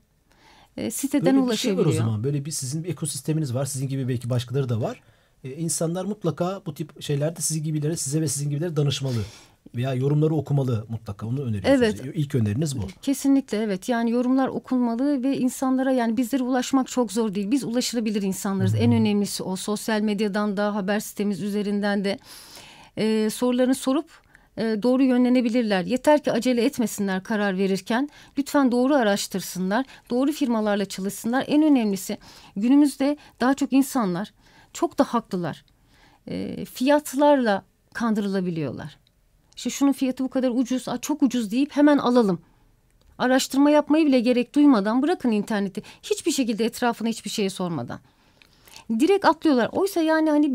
E, 0.77 0.91
siteden 0.91 1.35
Böyle 1.35 1.51
bir 1.51 1.57
şey 1.57 1.71
ulaşabiliyor. 1.71 1.85
var 1.85 1.91
o 1.91 2.05
zaman. 2.05 2.23
Böyle 2.23 2.45
bir 2.45 2.51
sizin 2.51 2.83
bir 2.83 2.89
ekosisteminiz 2.89 3.53
var. 3.53 3.65
Sizin 3.65 3.87
gibi 3.87 4.07
belki 4.07 4.29
başkaları 4.29 4.69
da 4.69 4.81
var. 4.81 5.01
Ee, 5.43 5.51
insanlar 5.51 6.05
mutlaka 6.05 6.61
bu 6.65 6.73
tip 6.73 7.01
şeylerde 7.01 7.41
sizin 7.41 7.63
gibilere, 7.63 7.97
size 7.97 8.21
ve 8.21 8.27
sizin 8.27 8.49
gibilere 8.49 8.75
danışmalı. 8.75 9.15
Veya 9.75 9.93
yorumları 9.93 10.35
okumalı 10.35 10.85
mutlaka. 10.89 11.27
Onu 11.27 11.41
öneriyorsunuz. 11.41 11.81
Evet. 11.81 12.15
İlk 12.15 12.35
öneriniz 12.35 12.77
bu. 12.77 12.81
Kesinlikle 13.01 13.57
evet 13.57 13.89
yani 13.89 14.11
yorumlar 14.11 14.47
okunmalı 14.47 15.23
ve 15.23 15.37
insanlara 15.37 15.91
yani 15.91 16.17
bizlere 16.17 16.43
ulaşmak 16.43 16.87
çok 16.87 17.11
zor 17.11 17.35
değil. 17.35 17.51
Biz 17.51 17.63
ulaşılabilir 17.63 18.21
insanlarız. 18.21 18.75
En 18.75 18.91
önemlisi 18.91 19.43
o 19.43 19.55
sosyal 19.55 20.01
medyadan 20.01 20.57
da 20.57 20.75
haber 20.75 20.99
sitemiz 20.99 21.41
üzerinden 21.41 22.05
de 22.05 22.19
e, 22.97 23.29
sorularını 23.29 23.75
sorup 23.75 24.09
e, 24.57 24.61
doğru 24.83 25.03
yönlenebilirler. 25.03 25.85
Yeter 25.85 26.23
ki 26.23 26.31
acele 26.31 26.65
etmesinler 26.65 27.23
karar 27.23 27.57
verirken. 27.57 28.09
Lütfen 28.37 28.71
doğru 28.71 28.95
araştırsınlar. 28.95 29.85
Doğru 30.09 30.31
firmalarla 30.31 30.85
çalışsınlar. 30.85 31.45
En 31.47 31.63
önemlisi 31.63 32.17
günümüzde 32.55 33.17
daha 33.39 33.53
çok 33.53 33.73
insanlar 33.73 34.33
çok 34.73 34.97
da 34.97 35.03
haklılar. 35.03 35.65
E, 36.27 36.65
fiyatlarla 36.65 37.63
kandırılabiliyorlar. 37.93 38.97
İşte 39.55 39.69
şunun 39.69 39.91
fiyatı 39.91 40.23
bu 40.23 40.29
kadar 40.29 40.49
ucuz, 40.49 40.87
aa, 40.87 40.97
çok 40.97 41.23
ucuz 41.23 41.51
deyip 41.51 41.71
hemen 41.71 41.97
alalım. 41.97 42.41
Araştırma 43.17 43.69
yapmayı 43.69 44.05
bile 44.05 44.19
gerek 44.19 44.55
duymadan 44.55 45.01
bırakın 45.01 45.31
interneti. 45.31 45.83
Hiçbir 46.03 46.31
şekilde 46.31 46.65
etrafına 46.65 47.09
hiçbir 47.09 47.29
şeye 47.29 47.49
sormadan. 47.49 47.99
Direkt 48.89 49.25
atlıyorlar. 49.25 49.69
Oysa 49.71 50.01
yani 50.01 50.29
hani 50.29 50.51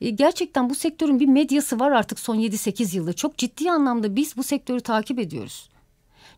e, 0.00 0.10
gerçekten 0.10 0.70
bu 0.70 0.74
sektörün 0.74 1.20
bir 1.20 1.26
medyası 1.26 1.80
var 1.80 1.90
artık 1.90 2.18
son 2.18 2.36
7-8 2.36 2.96
yıldır. 2.96 3.12
Çok 3.12 3.38
ciddi 3.38 3.70
anlamda 3.70 4.16
biz 4.16 4.36
bu 4.36 4.42
sektörü 4.42 4.80
takip 4.80 5.18
ediyoruz. 5.18 5.68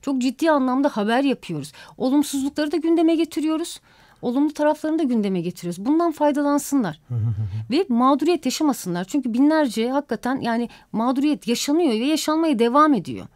Çok 0.03 0.23
ciddi 0.23 0.51
anlamda 0.51 0.89
haber 0.89 1.23
yapıyoruz. 1.23 1.73
Olumsuzlukları 1.99 2.73
da 2.73 2.77
gündeme 2.77 3.15
getiriyoruz. 3.15 3.81
Olumlu 4.23 4.53
taraflarını 4.53 4.99
da 4.99 5.03
gündeme 5.03 5.41
getiriyoruz. 5.41 5.85
Bundan 5.85 6.13
faydalansınlar. 6.13 7.01
ve 7.71 7.85
mağduriyet 7.89 8.45
yaşamasınlar. 8.45 9.05
Çünkü 9.05 9.33
binlerce 9.35 9.91
hakikaten 9.91 10.41
yani 10.41 10.69
mağduriyet 10.93 11.49
yaşanıyor 11.49 11.91
ve 11.91 12.05
yaşanmaya 12.05 12.59
devam 12.59 12.95
ediyor. 12.95 13.27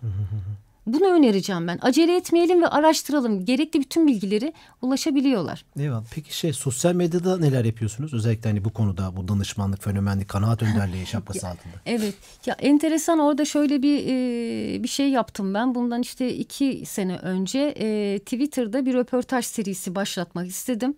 Bunu 0.93 1.05
önereceğim 1.13 1.67
ben. 1.69 1.79
Acele 1.83 2.17
etmeyelim 2.17 2.63
ve 2.63 2.69
araştıralım. 2.69 3.45
Gerekli 3.45 3.81
bütün 3.81 4.07
bilgileri 4.07 4.53
ulaşabiliyorlar. 4.83 5.65
Eyvallah. 5.79 6.05
Peki 6.15 6.37
şey 6.37 6.53
sosyal 6.53 6.95
medyada 6.95 7.39
neler 7.39 7.65
yapıyorsunuz? 7.65 8.15
Özellikle 8.15 8.51
hani 8.51 8.65
bu 8.65 8.71
konuda 8.71 9.17
bu 9.17 9.29
danışmanlık, 9.29 9.83
fenomenlik, 9.83 10.29
kanaat 10.29 10.63
önderliği 10.63 11.07
şapkası 11.07 11.49
altında. 11.49 11.75
Evet. 11.87 12.15
Ya 12.47 12.57
enteresan 12.59 13.19
orada 13.19 13.45
şöyle 13.45 13.83
bir 13.83 13.99
e, 14.07 14.83
bir 14.83 14.89
şey 14.89 15.11
yaptım 15.11 15.55
ben. 15.55 15.75
Bundan 15.75 16.03
işte 16.03 16.35
iki 16.35 16.83
sene 16.87 17.17
önce 17.19 17.59
e, 17.59 18.19
Twitter'da 18.19 18.87
bir 18.87 18.95
röportaj 18.95 19.45
serisi 19.45 19.95
başlatmak 19.95 20.47
istedim. 20.47 20.95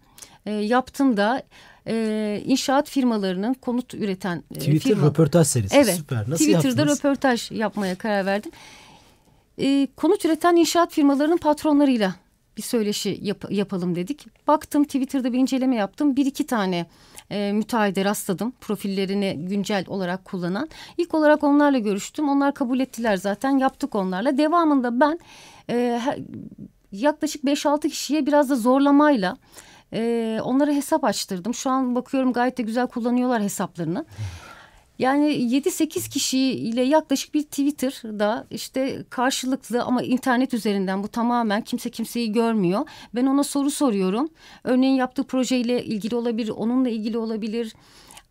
E, 0.47 0.51
yaptım 0.53 1.17
da 1.17 1.43
e, 1.87 2.43
inşaat 2.47 2.89
firmalarının 2.89 3.55
konut 3.55 3.95
üreten 3.95 4.43
e, 4.55 4.59
Twitter 4.59 4.79
firma. 4.81 5.07
röportaj 5.07 5.47
serisi. 5.47 5.77
Evet. 5.77 5.95
Süper. 5.95 6.19
Nasıl 6.31 6.45
Twitter'da 6.45 6.67
yaptınız? 6.67 6.99
röportaj 6.99 7.51
yapmaya 7.51 7.95
karar 7.95 8.27
verdim. 8.27 8.53
E, 9.61 9.89
konut 9.97 10.25
üreten 10.25 10.57
inşaat 10.57 10.93
firmalarının 10.93 11.37
patronlarıyla 11.37 12.15
bir 12.57 12.63
söyleşi 12.63 13.19
yap- 13.23 13.51
yapalım 13.51 13.95
dedik. 13.95 14.27
Baktım 14.49 14.85
Twitter'da 14.85 15.33
bir 15.33 15.39
inceleme 15.39 15.77
yaptım. 15.77 16.17
Bir 16.17 16.27
iki 16.27 16.47
tane 16.47 16.87
e, 17.31 17.53
müteahhide 17.53 18.05
rastladım. 18.05 18.53
Profillerini 18.61 19.37
güncel 19.49 19.85
olarak 19.89 20.25
kullanan. 20.25 20.69
İlk 20.99 21.15
olarak 21.15 21.45
onlarla 21.45 21.79
görüştüm. 21.79 22.29
Onlar 22.29 22.55
kabul 22.55 22.81
ettiler 22.81 23.17
zaten. 23.17 23.59
Yaptık 23.59 23.95
onlarla. 23.95 24.39
Devamında 24.39 25.01
ben 25.01 25.19
e, 25.71 26.01
yaklaşık 26.93 27.45
5-6 27.45 27.89
kişiye 27.89 28.27
biraz 28.27 28.51
da 28.51 28.57
zorlamayla 28.57 29.37
e, 29.93 30.39
onlara 30.45 30.71
hesap 30.73 31.05
açtırdım. 31.05 31.55
Şu 31.55 31.71
an 31.71 31.95
bakıyorum 31.95 32.33
gayet 32.33 32.59
de 32.59 32.63
güzel 32.63 32.87
kullanıyorlar 32.87 33.43
hesaplarını. 33.43 34.05
Yani 35.01 35.27
7-8 35.27 36.11
kişiyle 36.11 36.83
yaklaşık 36.83 37.35
bir 37.35 37.43
Twitter'da 37.43 38.47
işte 38.51 39.05
karşılıklı 39.11 39.83
ama 39.83 40.03
internet 40.03 40.55
üzerinden 40.55 41.03
bu 41.03 41.09
tamamen 41.09 41.63
kimse 41.63 41.91
kimseyi 41.91 42.33
görmüyor. 42.33 42.89
Ben 43.15 43.27
ona 43.27 43.45
soru 43.45 43.71
soruyorum. 43.71 44.29
Örneğin 44.65 44.95
yaptığı 44.95 45.25
projeyle 45.25 45.85
ilgili 45.85 46.17
olabilir, 46.17 46.53
onunla 46.57 46.89
ilgili 46.89 47.19
olabilir. 47.19 47.75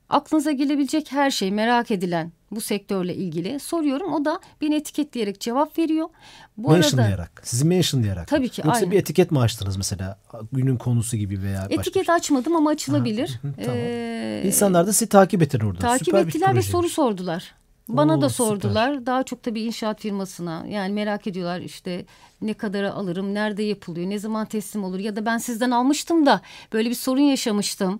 Aklınıza 0.09 0.51
gelebilecek 0.51 1.11
her 1.11 1.31
şey 1.31 1.51
merak 1.51 1.91
edilen 1.91 2.31
bu 2.51 2.61
sektörle 2.61 3.15
ilgili 3.15 3.59
soruyorum. 3.59 4.13
O 4.13 4.25
da 4.25 4.39
beni 4.61 4.75
etiketleyerek 4.75 5.39
cevap 5.39 5.77
veriyor. 5.77 6.09
Bu 6.57 6.71
mentionlayarak. 6.71 7.19
Arada, 7.19 7.41
sizi 7.43 7.65
mentionlayarak. 7.65 8.27
Tabii 8.27 8.49
ki. 8.49 8.61
Yoksa 8.65 8.79
aynen. 8.79 8.91
bir 8.91 8.99
etiket 8.99 9.31
mi 9.31 9.39
açtınız 9.39 9.77
mesela? 9.77 10.19
Günün 10.51 10.77
konusu 10.77 11.17
gibi 11.17 11.41
veya 11.41 11.65
Etiket 11.69 11.95
başka 11.95 12.03
şey. 12.03 12.15
açmadım 12.15 12.55
ama 12.55 12.69
açılabilir. 12.69 13.39
Ha, 13.41 13.47
tamam. 13.65 13.77
Ee, 13.79 14.41
İnsanlar 14.45 14.87
da 14.87 14.93
sizi 14.93 15.09
takip 15.09 15.41
ettin 15.41 15.59
orada. 15.59 15.79
Takip 15.79 16.05
Süper 16.05 16.25
ettiler 16.25 16.55
ve 16.55 16.61
soru 16.61 16.89
sordular. 16.89 17.55
Bana 17.89 18.17
Oo, 18.17 18.21
da 18.21 18.29
sordular. 18.29 18.89
Süper. 18.93 19.05
Daha 19.05 19.23
çok 19.23 19.43
tabii 19.43 19.61
inşaat 19.61 20.01
firmasına. 20.01 20.65
Yani 20.67 20.93
merak 20.93 21.27
ediyorlar 21.27 21.59
işte 21.59 22.05
ne 22.41 22.53
kadara 22.53 22.93
alırım, 22.93 23.33
nerede 23.33 23.63
yapılıyor, 23.63 24.09
ne 24.09 24.19
zaman 24.19 24.45
teslim 24.45 24.83
olur 24.83 24.99
ya 24.99 25.15
da 25.15 25.25
ben 25.25 25.37
sizden 25.37 25.71
almıştım 25.71 26.25
da 26.25 26.41
böyle 26.73 26.89
bir 26.89 26.95
sorun 26.95 27.21
yaşamıştım. 27.21 27.99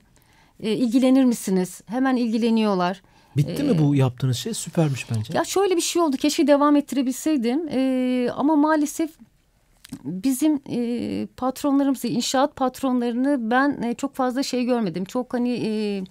E, 0.60 0.72
ilgilenir 0.72 1.24
misiniz? 1.24 1.82
Hemen 1.86 2.15
ilgileniyorlar. 2.15 3.01
Bitti 3.38 3.62
ee, 3.62 3.63
mi 3.63 3.79
bu 3.79 3.95
yaptığınız 3.95 4.38
şey? 4.38 4.53
Süpermiş 4.53 5.12
bence. 5.12 5.33
Ya 5.38 5.43
şöyle 5.43 5.75
bir 5.75 5.81
şey 5.81 6.01
oldu. 6.01 6.17
Keşke 6.17 6.48
devam 6.48 6.75
ettirebilseydim. 6.75 7.67
Ee, 7.71 8.29
ama 8.36 8.55
maalesef 8.55 9.12
bizim 10.03 10.62
e, 10.69 11.27
patronlarımızı, 11.38 12.07
inşaat 12.07 12.55
patronlarını 12.55 13.51
ben 13.51 13.81
e, 13.81 13.93
çok 13.93 14.15
fazla 14.15 14.43
şey 14.43 14.65
görmedim. 14.65 15.05
Çok 15.05 15.33
hani 15.33 15.62
e, 15.65 16.03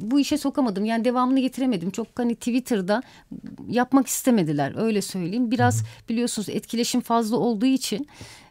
bu 0.00 0.20
işe 0.20 0.38
sokamadım. 0.38 0.84
Yani 0.84 1.04
devamını 1.04 1.40
getiremedim. 1.40 1.90
Çok 1.90 2.06
hani 2.14 2.34
Twitter'da 2.34 3.02
yapmak 3.68 4.06
istemediler. 4.06 4.72
Öyle 4.76 5.02
söyleyeyim. 5.02 5.50
Biraz 5.50 5.80
Hı 5.80 5.84
-hı. 5.84 6.08
biliyorsunuz 6.08 6.48
etkileşim 6.48 7.00
fazla 7.00 7.36
olduğu 7.36 7.66
için 7.66 8.08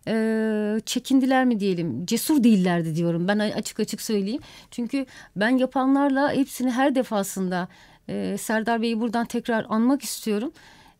e, 0.08 0.80
çekindiler 0.86 1.46
mi 1.46 1.60
diyelim. 1.60 2.06
Cesur 2.06 2.44
değillerdi 2.44 2.96
diyorum. 2.96 3.28
Ben 3.28 3.40
açık 3.40 3.80
açık 3.80 4.02
söyleyeyim. 4.02 4.42
Çünkü 4.72 5.06
ben 5.36 5.58
yapanlarla 5.58 6.34
hepsini 6.34 6.72
her 6.72 6.96
defasında 6.96 7.68
e, 8.10 8.38
Serdar 8.38 8.82
Bey'i 8.82 9.00
buradan 9.00 9.26
tekrar 9.26 9.66
anmak 9.70 10.02
istiyorum. 10.02 10.52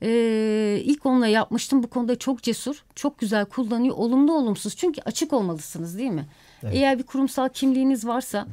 Ee, 0.04 0.82
ilk 0.84 1.06
onunla 1.06 1.28
yapmıştım. 1.28 1.84
Bu 1.84 1.88
konuda 1.88 2.20
çok 2.20 2.44
cesur, 2.44 2.84
çok 2.96 3.20
güzel 3.20 3.46
kullanıyor. 3.46 3.96
Olumlu 3.98 4.34
olumsuz. 4.34 4.76
Çünkü 4.76 5.02
açık 5.02 5.34
olmalısınız 5.34 5.98
değil 5.98 6.12
mi? 6.12 6.26
Evet. 6.64 6.76
Eğer 6.76 7.00
bir 7.00 7.04
kurumsal 7.04 7.50
kimliğiniz 7.50 8.08
varsa 8.08 8.48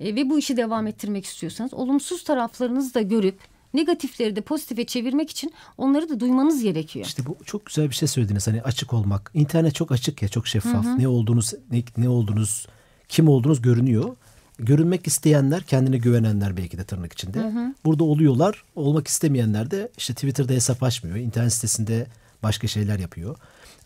e, 0.00 0.14
ve 0.14 0.30
bu 0.30 0.38
işi 0.38 0.56
devam 0.56 0.86
ettirmek 0.86 1.24
istiyorsanız 1.24 1.74
olumsuz 1.74 2.24
taraflarınızı 2.24 2.94
da 2.94 3.00
görüp 3.02 3.38
negatifleri 3.74 4.36
de 4.36 4.40
pozitife 4.40 4.84
çevirmek 4.84 5.30
için 5.30 5.52
onları 5.78 6.08
da 6.08 6.20
duymanız 6.20 6.62
gerekiyor. 6.62 7.06
İşte 7.06 7.26
bu 7.26 7.36
çok 7.44 7.66
güzel 7.66 7.90
bir 7.90 7.94
şey 7.94 8.08
söylediniz. 8.08 8.46
Hani 8.46 8.62
açık 8.62 8.92
olmak. 8.92 9.30
İnternet 9.34 9.74
çok 9.74 9.92
açık 9.92 10.22
ya, 10.22 10.28
çok 10.28 10.46
şeffaf. 10.46 10.84
Hı 10.84 10.88
hı. 10.88 10.98
Ne 10.98 11.08
olduğunuz, 11.08 11.52
ne, 11.70 11.82
ne 11.96 12.08
olduğunuz, 12.08 12.66
kim 13.08 13.28
olduğunuz 13.28 13.62
görünüyor. 13.62 14.16
Görünmek 14.58 15.06
isteyenler, 15.06 15.62
kendine 15.62 15.98
güvenenler 15.98 16.56
belki 16.56 16.78
de 16.78 16.84
tırnak 16.84 17.12
içinde. 17.12 17.38
Hı 17.38 17.48
hı. 17.48 17.74
Burada 17.84 18.04
oluyorlar. 18.04 18.64
Olmak 18.76 19.08
istemeyenler 19.08 19.70
de 19.70 19.90
işte 19.98 20.14
Twitter'da 20.14 20.52
hesap 20.52 20.82
açmıyor. 20.82 21.16
internet 21.16 21.52
sitesinde 21.52 22.06
başka 22.42 22.66
şeyler 22.66 22.98
yapıyor. 22.98 23.36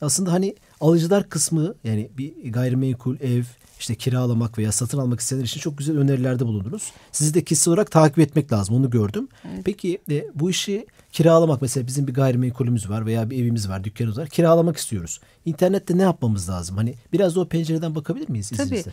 Aslında 0.00 0.32
hani 0.32 0.54
alıcılar 0.80 1.28
kısmı 1.28 1.74
yani 1.84 2.10
bir 2.18 2.52
gayrimenkul 2.52 3.16
ev, 3.20 3.44
işte 3.78 3.94
kiralamak 3.94 4.58
veya 4.58 4.72
satın 4.72 4.98
almak 4.98 5.20
isteyenler 5.20 5.46
için 5.46 5.60
çok 5.60 5.78
güzel 5.78 5.98
önerilerde 5.98 6.46
bulundunuz. 6.46 6.92
Sizi 7.12 7.34
de 7.34 7.44
kişisel 7.44 7.72
olarak 7.72 7.90
takip 7.90 8.18
etmek 8.18 8.52
lazım. 8.52 8.74
Onu 8.76 8.90
gördüm. 8.90 9.28
Evet. 9.44 9.60
Peki 9.64 9.98
e, 10.10 10.24
bu 10.34 10.50
işi 10.50 10.86
kiralamak 11.12 11.62
mesela 11.62 11.86
bizim 11.86 12.06
bir 12.06 12.14
gayrimenkulümüz 12.14 12.90
var 12.90 13.06
veya 13.06 13.30
bir 13.30 13.38
evimiz 13.42 13.68
var, 13.68 13.84
dükkanımız 13.84 14.18
var. 14.18 14.28
Kiralamak 14.28 14.76
istiyoruz. 14.76 15.20
İnternette 15.44 15.98
ne 15.98 16.02
yapmamız 16.02 16.48
lazım? 16.48 16.76
Hani 16.76 16.94
biraz 17.12 17.36
da 17.36 17.40
o 17.40 17.48
pencereden 17.48 17.94
bakabilir 17.94 18.28
miyiz 18.28 18.52
izninizle? 18.52 18.92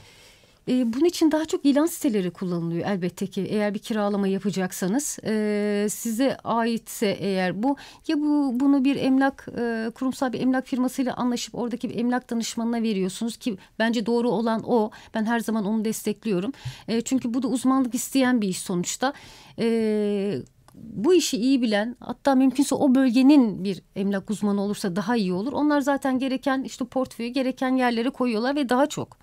E, 0.68 0.94
bunun 0.94 1.06
için 1.06 1.32
daha 1.32 1.46
çok 1.46 1.66
ilan 1.66 1.86
siteleri 1.86 2.32
kullanılıyor 2.32 2.88
elbette 2.88 3.28
ki. 3.28 3.42
Eğer 3.42 3.74
bir 3.74 3.80
kiralama 3.80 4.28
yapacaksanız 4.28 5.20
e, 5.26 5.88
size 5.90 6.38
aitse 6.44 7.08
eğer 7.08 7.64
bu 7.64 7.76
ya 8.08 8.20
bu 8.20 8.52
bunu 8.60 8.86
bir 8.86 8.96
emlak 8.96 9.48
e, 9.58 9.92
kurumsal 9.96 10.34
bir 10.34 10.40
emlak 10.40 10.68
firmasıyla 10.68 11.14
anlaşıp 11.14 11.56
oradaki 11.56 11.90
bir 11.90 11.96
emlak 12.00 12.30
danışmanına 12.30 12.84
veriyorsunuz 12.84 13.38
ki 13.38 13.58
bence 13.80 14.06
doğru 14.06 14.30
olan 14.30 14.64
o. 14.66 14.92
Ben 15.14 15.26
her 15.26 15.40
zaman 15.40 15.66
onu 15.66 15.86
destekliyorum. 15.86 16.52
E, 16.88 17.02
çünkü 17.02 17.34
bu 17.34 17.44
da 17.44 17.48
uzmanlık 17.48 17.96
isteyen 17.96 18.42
bir 18.42 18.48
iş 18.48 18.60
sonuçta. 18.60 19.14
E, 19.60 20.38
bu 20.74 21.14
işi 21.14 21.38
iyi 21.38 21.62
bilen 21.62 21.96
hatta 22.00 22.36
mümkünse 22.36 22.76
o 22.76 22.96
bölgenin 22.96 23.64
bir 23.64 23.82
emlak 23.96 24.30
uzmanı 24.30 24.62
olursa 24.62 24.96
daha 24.96 25.16
iyi 25.16 25.34
olur. 25.34 25.54
Onlar 25.54 25.82
zaten 25.82 26.20
gereken 26.20 26.64
işte 26.64 26.86
portföyü 26.86 27.30
gereken 27.30 27.76
yerlere 27.76 28.10
koyuyorlar 28.10 28.56
ve 28.56 28.70
daha 28.70 28.86
çok. 28.88 29.18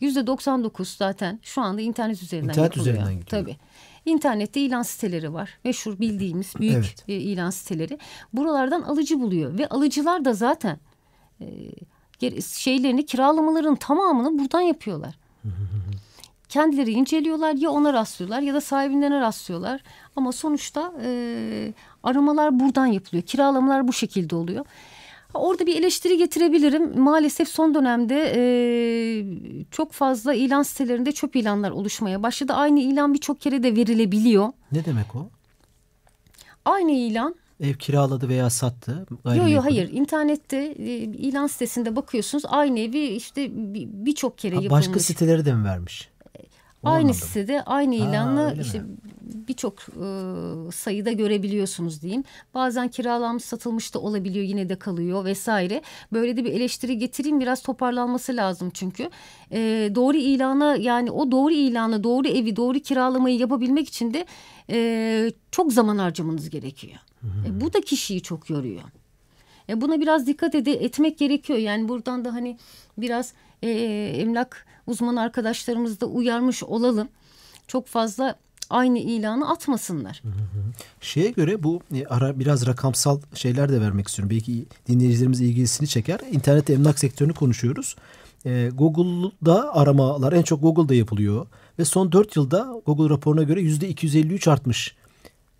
Yüzde 0.00 0.26
99 0.26 0.88
zaten 0.88 1.38
şu 1.42 1.60
anda 1.60 1.80
internet 1.80 2.22
üzerinden 2.22 2.48
internet 2.48 2.76
yapılıyor. 2.76 2.94
üzerinden 2.94 3.20
gidiyor. 3.20 3.42
Tabii. 3.42 3.56
İnternette 4.04 4.60
ilan 4.60 4.82
siteleri 4.82 5.32
var. 5.32 5.58
Meşhur 5.64 5.98
bildiğimiz 5.98 6.54
büyük 6.60 6.74
evet. 6.74 7.04
E, 7.08 7.14
ilan 7.14 7.50
siteleri. 7.50 7.98
Buralardan 8.32 8.82
alıcı 8.82 9.20
buluyor 9.20 9.58
ve 9.58 9.68
alıcılar 9.68 10.24
da 10.24 10.34
zaten 10.34 10.78
e, 11.40 12.40
şeylerini 12.40 13.06
kiralamaların 13.06 13.74
tamamını 13.74 14.38
buradan 14.38 14.60
yapıyorlar. 14.60 15.14
Kendileri 16.48 16.90
inceliyorlar 16.90 17.54
ya 17.54 17.70
ona 17.70 17.92
rastlıyorlar 17.92 18.40
ya 18.40 18.54
da 18.54 18.60
sahibinden 18.60 19.20
rastlıyorlar. 19.20 19.82
Ama 20.16 20.32
sonuçta 20.32 20.92
e, 21.02 21.72
aramalar 22.02 22.60
buradan 22.60 22.86
yapılıyor. 22.86 23.22
Kiralamalar 23.22 23.88
bu 23.88 23.92
şekilde 23.92 24.36
oluyor. 24.36 24.64
Orada 25.34 25.66
bir 25.66 25.76
eleştiri 25.76 26.18
getirebilirim. 26.18 26.98
Maalesef 27.00 27.48
son 27.48 27.74
dönemde 27.74 28.32
e, 28.36 28.42
çok 29.70 29.92
fazla 29.92 30.34
ilan 30.34 30.62
sitelerinde 30.62 31.12
çöp 31.12 31.36
ilanlar 31.36 31.70
oluşmaya 31.70 32.22
başladı. 32.22 32.52
Aynı 32.52 32.80
ilan 32.80 33.14
birçok 33.14 33.40
kere 33.40 33.62
de 33.62 33.76
verilebiliyor. 33.76 34.48
Ne 34.72 34.84
demek 34.84 35.14
o? 35.16 35.30
Aynı 36.64 36.92
ilan 36.92 37.34
ev 37.60 37.74
kiraladı 37.74 38.28
veya 38.28 38.50
sattı. 38.50 39.06
Yok 39.36 39.50
yok 39.50 39.64
hayır. 39.64 39.90
İnternette 39.92 40.56
e, 40.78 40.84
ilan 40.98 41.46
sitesinde 41.46 41.96
bakıyorsunuz 41.96 42.44
aynı 42.48 42.80
evi 42.80 42.98
işte 42.98 43.48
birçok 44.06 44.38
kere 44.38 44.56
ha, 44.56 44.62
yapılmış. 44.62 44.86
Başka 44.88 45.00
siteleri 45.00 45.44
de 45.44 45.54
mi 45.54 45.64
vermiş? 45.64 46.08
O 46.82 46.88
aynı 46.88 46.98
anladım. 46.98 47.14
sitede 47.14 47.62
aynı 47.62 47.94
ilanla 47.94 48.52
işte 48.52 48.82
birçok 49.24 49.74
e, 49.80 50.06
sayıda 50.72 51.12
görebiliyorsunuz 51.12 52.02
diyeyim. 52.02 52.24
Bazen 52.54 52.88
kiralanmış 52.88 53.44
satılmış 53.44 53.94
da 53.94 53.98
olabiliyor 53.98 54.44
yine 54.44 54.68
de 54.68 54.76
kalıyor 54.76 55.24
vesaire. 55.24 55.82
Böyle 56.12 56.36
de 56.36 56.44
bir 56.44 56.52
eleştiri 56.52 56.98
getireyim 56.98 57.40
biraz 57.40 57.62
toparlanması 57.62 58.36
lazım 58.36 58.70
çünkü. 58.74 59.10
E, 59.52 59.90
doğru 59.94 60.16
ilana 60.16 60.76
yani 60.76 61.10
o 61.10 61.30
doğru 61.30 61.52
ilana 61.52 62.04
doğru 62.04 62.28
evi 62.28 62.56
doğru 62.56 62.80
kiralamayı 62.80 63.38
yapabilmek 63.38 63.88
için 63.88 64.14
de 64.14 64.26
e, 64.70 65.32
çok 65.50 65.72
zaman 65.72 65.98
harcamanız 65.98 66.50
gerekiyor. 66.50 66.98
E, 67.46 67.60
bu 67.60 67.72
da 67.72 67.80
kişiyi 67.80 68.22
çok 68.22 68.50
yoruyor. 68.50 68.82
E, 69.68 69.80
buna 69.80 70.00
biraz 70.00 70.26
dikkat 70.26 70.54
ed 70.54 70.66
etmek 70.66 71.18
gerekiyor. 71.18 71.58
Yani 71.58 71.88
buradan 71.88 72.24
da 72.24 72.34
hani 72.34 72.58
biraz 72.98 73.32
e, 73.62 73.70
emlak 74.16 74.66
uzman 74.86 75.16
arkadaşlarımızı 75.16 76.00
da 76.00 76.06
uyarmış 76.06 76.62
olalım. 76.62 77.08
Çok 77.66 77.86
fazla 77.86 78.38
aynı 78.72 78.98
ilanı 78.98 79.50
atmasınlar. 79.50 80.22
Şeye 81.00 81.30
göre 81.30 81.62
bu 81.62 81.80
e, 81.94 82.06
ara 82.06 82.38
biraz 82.38 82.66
rakamsal 82.66 83.20
şeyler 83.34 83.72
de 83.72 83.80
vermek 83.80 84.08
istiyorum. 84.08 84.30
Belki 84.30 84.66
dinleyicilerimiz 84.88 85.40
ilgisini 85.40 85.88
çeker. 85.88 86.20
İnternet 86.32 86.70
emlak 86.70 86.98
sektörünü 86.98 87.34
konuşuyoruz. 87.34 87.96
E, 88.46 88.70
Google'da 88.74 89.74
aramalar 89.74 90.32
en 90.32 90.42
çok 90.42 90.62
Google'da 90.62 90.94
yapılıyor. 90.94 91.46
Ve 91.78 91.84
son 91.84 92.12
4 92.12 92.36
yılda 92.36 92.74
Google 92.86 93.14
raporuna 93.14 93.42
göre 93.42 93.60
%253 93.60 94.50
artmış. 94.50 94.94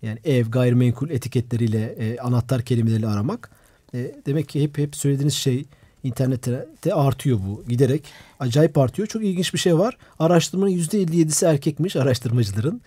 Yani 0.01 0.19
ev, 0.23 0.45
gayrimenkul 0.49 1.09
etiketleriyle, 1.09 1.95
e, 1.99 2.19
anahtar 2.19 2.61
kelimeleriyle 2.61 3.07
aramak. 3.07 3.51
E, 3.93 4.15
demek 4.25 4.49
ki 4.49 4.63
hep 4.63 4.77
hep 4.77 4.95
söylediğiniz 4.95 5.33
şey 5.33 5.65
internette 6.03 6.93
artıyor 6.93 7.39
bu 7.47 7.63
giderek. 7.67 8.03
Acayip 8.39 8.77
artıyor. 8.77 9.07
Çok 9.07 9.23
ilginç 9.23 9.53
bir 9.53 9.59
şey 9.59 9.77
var. 9.77 9.97
Araştırmanın 10.19 10.71
%57'si 10.71 11.45
erkekmiş 11.45 11.95
araştırmacıların. 11.95 12.81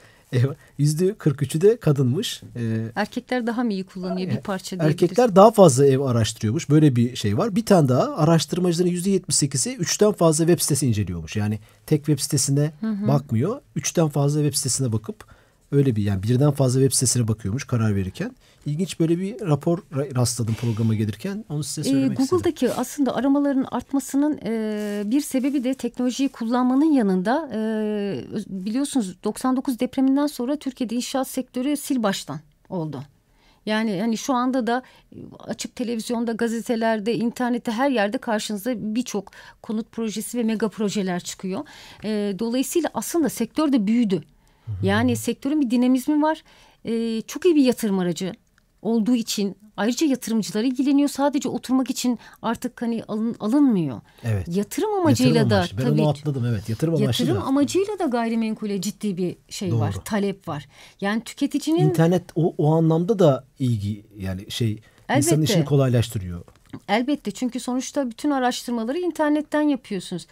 Yüzde 0.79 1.09
43'ü 1.09 1.61
de 1.61 1.77
kadınmış. 1.77 2.43
Ee, 2.57 2.87
Erkekler 2.95 3.47
daha 3.47 3.65
mı 3.65 3.73
iyi 3.73 3.85
kullanıyor 3.85 4.31
bir 4.31 4.37
parça 4.37 4.71
diyebiliriz. 4.71 5.03
Erkekler 5.03 5.37
daha 5.37 5.51
fazla 5.51 5.87
ev 5.87 6.01
araştırıyormuş. 6.01 6.71
Böyle 6.71 6.97
bir 6.97 7.17
şey 7.17 7.39
var. 7.39 7.57
Bir 7.57 7.67
tane 7.67 7.89
daha 7.89 8.17
araştırmacıların 8.17 8.91
yüzde 8.91 9.11
78'i 9.11 9.77
üçten 9.77 10.12
fazla 10.12 10.47
web 10.47 10.61
sitesi 10.61 10.87
inceliyormuş. 10.87 11.37
Yani 11.37 11.59
tek 11.87 12.07
web 12.07 12.19
sitesine 12.19 12.73
hı 12.81 12.91
hı. 12.91 13.09
bakmıyor. 13.09 13.61
Üçten 13.77 14.09
fazla 14.09 14.41
web 14.41 14.57
sitesine 14.57 14.93
bakıp 14.93 15.25
Öyle 15.73 15.97
bir 15.97 16.03
yani 16.03 16.23
birden 16.23 16.51
fazla 16.51 16.81
web 16.81 16.95
sitesine 16.95 17.29
bakıyormuş 17.29 17.65
karar 17.65 17.97
verirken. 17.97 18.37
İlginç 18.67 19.01
böyle 19.01 19.19
bir 19.19 19.41
rapor 19.41 19.79
rastladım 19.93 20.55
programa 20.55 20.95
gelirken. 20.95 21.45
Onu 21.49 21.65
size 21.65 21.91
söylemek 21.91 22.21
ee, 22.21 22.25
Google'daki 22.25 22.67
istedim. 22.67 22.75
aslında 22.77 23.15
aramaların 23.15 23.67
artmasının 23.71 24.41
e, 24.45 25.03
bir 25.07 25.21
sebebi 25.21 25.65
de 25.65 25.75
teknolojiyi 25.75 26.29
kullanmanın 26.29 26.93
yanında 26.93 27.51
e, 27.55 27.61
biliyorsunuz 28.49 29.17
99 29.25 29.81
depreminden 29.81 30.27
sonra 30.27 30.57
Türkiye'de 30.57 30.95
inşaat 30.95 31.29
sektörü 31.29 31.77
sil 31.85 31.99
baştan 32.03 32.41
oldu. 32.69 33.03
Yani 33.67 34.01
hani 34.01 34.19
şu 34.19 34.35
anda 34.35 34.67
da 34.67 34.83
açık 35.39 35.77
televizyonda, 35.77 36.33
gazetelerde, 36.33 37.15
internette 37.15 37.73
her 37.73 37.91
yerde 37.91 38.19
karşınıza 38.19 38.75
birçok 38.77 39.33
konut 39.63 39.93
projesi 39.93 40.39
ve 40.39 40.43
mega 40.43 40.69
projeler 40.69 41.21
çıkıyor. 41.21 41.65
E, 42.05 42.35
dolayısıyla 42.39 42.91
aslında 42.95 43.29
sektör 43.29 43.73
de 43.73 43.87
büyüdü. 43.87 44.23
Yani 44.83 45.17
sektörün 45.17 45.61
bir 45.61 45.71
dinamizmi 45.71 46.23
var. 46.23 46.43
E, 46.85 47.23
çok 47.23 47.45
iyi 47.45 47.55
bir 47.57 47.65
yatırım 47.65 47.99
aracı 47.99 48.33
olduğu 48.83 49.15
için 49.15 49.57
ayrıca 49.77 50.07
yatırımcılar 50.07 50.63
ilgileniyor. 50.63 51.09
Sadece 51.09 51.49
oturmak 51.49 51.91
için 51.91 52.19
artık 52.43 52.83
hani 52.83 53.05
alın, 53.09 53.37
alınmıyor. 53.41 54.01
Evet. 54.25 54.57
Yatırım 54.57 54.95
amacıyla 54.95 55.35
yatırım 55.35 55.51
da 55.51 55.57
amaçlı. 55.57 55.79
Ben 55.79 55.85
tabii 55.85 56.03
onu 56.03 56.09
atladım 56.09 56.45
evet. 56.47 56.69
Yatırım. 56.69 56.95
Yatırım 56.95 57.37
da. 57.37 57.43
amacıyla 57.43 57.99
da 57.99 58.05
gayrimenkule 58.05 58.81
ciddi 58.81 59.17
bir 59.17 59.37
şey 59.49 59.71
Doğru. 59.71 59.81
var. 59.81 59.95
Talep 60.05 60.49
var. 60.49 60.69
Yani 61.01 61.21
tüketicinin 61.21 61.81
İnternet 61.81 62.23
o, 62.35 62.55
o 62.59 62.75
anlamda 62.75 63.19
da 63.19 63.45
ilgi 63.59 64.05
yani 64.17 64.51
şey 64.51 64.71
Elbette. 64.71 65.17
insanın 65.17 65.43
işini 65.43 65.65
kolaylaştırıyor. 65.65 66.45
elbette 66.89 67.31
çünkü 67.31 67.61
sonuçta 67.61 68.11
bütün 68.11 68.31
araştırmaları 68.31 68.99
internetten 68.99 69.63
yapıyorsunuz. 69.63 70.27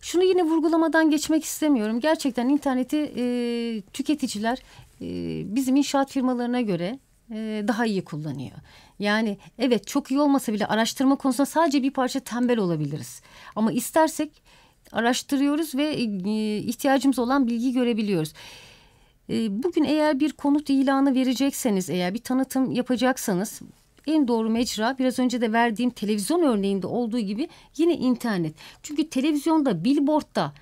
Şunu 0.00 0.24
yine 0.24 0.42
vurgulamadan 0.42 1.10
geçmek 1.10 1.44
istemiyorum. 1.44 2.00
Gerçekten 2.00 2.48
interneti 2.48 3.12
e, 3.16 3.24
tüketiciler 3.92 4.58
e, 5.00 5.06
bizim 5.54 5.76
inşaat 5.76 6.10
firmalarına 6.10 6.60
göre 6.60 6.98
e, 7.30 7.64
daha 7.68 7.86
iyi 7.86 8.04
kullanıyor. 8.04 8.56
Yani 8.98 9.38
evet 9.58 9.86
çok 9.86 10.10
iyi 10.10 10.20
olmasa 10.20 10.52
bile 10.52 10.66
araştırma 10.66 11.16
konusunda 11.16 11.46
sadece 11.46 11.82
bir 11.82 11.90
parça 11.90 12.20
tembel 12.20 12.58
olabiliriz. 12.58 13.22
Ama 13.56 13.72
istersek 13.72 14.42
araştırıyoruz 14.92 15.74
ve 15.74 15.84
e, 15.84 16.56
ihtiyacımız 16.56 17.18
olan 17.18 17.46
bilgiyi 17.46 17.72
görebiliyoruz. 17.72 18.32
E, 19.30 19.62
bugün 19.62 19.84
eğer 19.84 20.20
bir 20.20 20.32
konut 20.32 20.70
ilanı 20.70 21.14
verecekseniz, 21.14 21.90
eğer 21.90 22.14
bir 22.14 22.22
tanıtım 22.22 22.72
yapacaksanız 22.72 23.60
en 24.08 24.28
doğru 24.28 24.50
mecra 24.50 24.96
biraz 24.98 25.18
önce 25.18 25.40
de 25.40 25.52
verdiğim 25.52 25.90
televizyon 25.90 26.42
örneğinde 26.42 26.86
olduğu 26.86 27.18
gibi 27.18 27.48
yine 27.76 27.94
internet. 27.94 28.54
Çünkü 28.82 29.10
televizyonda, 29.10 29.84
billboardda 29.84 30.52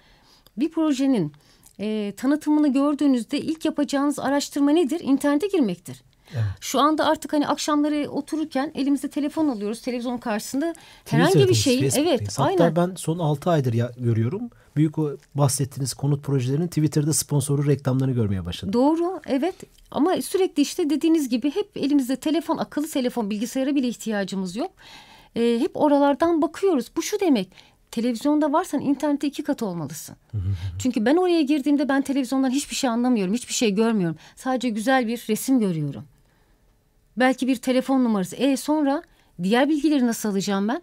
bir 0.57 0.71
projenin 0.71 1.33
e, 1.81 2.13
tanıtımını 2.17 2.73
gördüğünüzde 2.73 3.41
ilk 3.41 3.65
yapacağınız 3.65 4.19
araştırma 4.19 4.71
nedir? 4.71 5.01
İnternete 5.05 5.47
girmektir. 5.47 6.03
Evet. 6.35 6.45
Şu 6.61 6.81
anda 6.81 7.07
artık 7.07 7.33
hani 7.33 7.49
akşamları 7.49 8.11
otururken 8.11 8.73
elimizde 8.75 9.09
telefon 9.09 9.49
alıyoruz 9.49 9.83
televizyonun 9.83 10.19
karşısında 10.19 10.75
herhangi 11.05 11.49
bir 11.49 11.55
şeyin 11.55 11.91
evet 11.97 12.39
Hatta 12.39 12.45
aynen. 12.45 12.77
ben 12.77 12.95
son 12.97 13.19
6 13.19 13.51
aydır 13.51 13.73
ya, 13.73 13.93
görüyorum. 13.99 14.51
Büyük 14.77 14.99
o 14.99 15.17
bahsettiğiniz 15.35 15.95
konut 15.95 16.25
projelerinin 16.25 16.69
Twitter'da 16.69 17.13
sponsoru 17.13 17.67
reklamlarını 17.67 18.15
görmeye 18.15 18.45
başladım. 18.45 18.73
Doğru 18.73 19.21
evet 19.27 19.55
ama 19.91 20.23
sürekli 20.23 20.63
işte 20.63 20.91
dediğiniz 20.91 21.29
gibi 21.29 21.51
hep 21.51 21.77
elimizde 21.77 22.17
telefon 22.17 22.57
akıllı 22.57 22.89
telefon 22.89 23.31
bilgisayara 23.31 23.75
bile 23.75 23.89
ihtiyacımız 23.89 24.57
yok. 24.57 24.71
Ee, 25.37 25.59
hep 25.61 25.71
oralardan 25.75 26.43
bakıyoruz. 26.43 26.87
Bu 26.97 27.03
şu 27.03 27.21
demek 27.21 27.49
televizyonda 27.91 28.53
varsan 28.53 28.81
internette 28.81 29.27
iki 29.27 29.43
katı 29.45 29.67
olmalısın. 29.67 30.17
Çünkü 30.79 31.05
ben 31.05 31.17
oraya 31.17 31.43
girdiğimde 31.43 31.89
ben 31.89 32.03
televizyondan 32.03 32.51
hiçbir 32.51 32.75
şey 32.77 32.91
anlamıyorum, 32.91 33.35
hiçbir 33.35 33.55
şey 33.55 33.75
görmüyorum. 33.75 34.17
Sadece 34.37 34.69
güzel 34.69 35.07
bir 35.07 35.25
resim 35.29 35.61
görüyorum. 35.61 36.05
Belki 37.17 37.47
bir 37.47 37.57
telefon 37.57 38.05
numarası. 38.05 38.37
E 38.37 38.57
sonra 38.57 39.03
diğer 39.43 39.69
bilgileri 39.69 40.07
nasıl 40.07 40.29
alacağım 40.29 40.69
ben? 40.69 40.83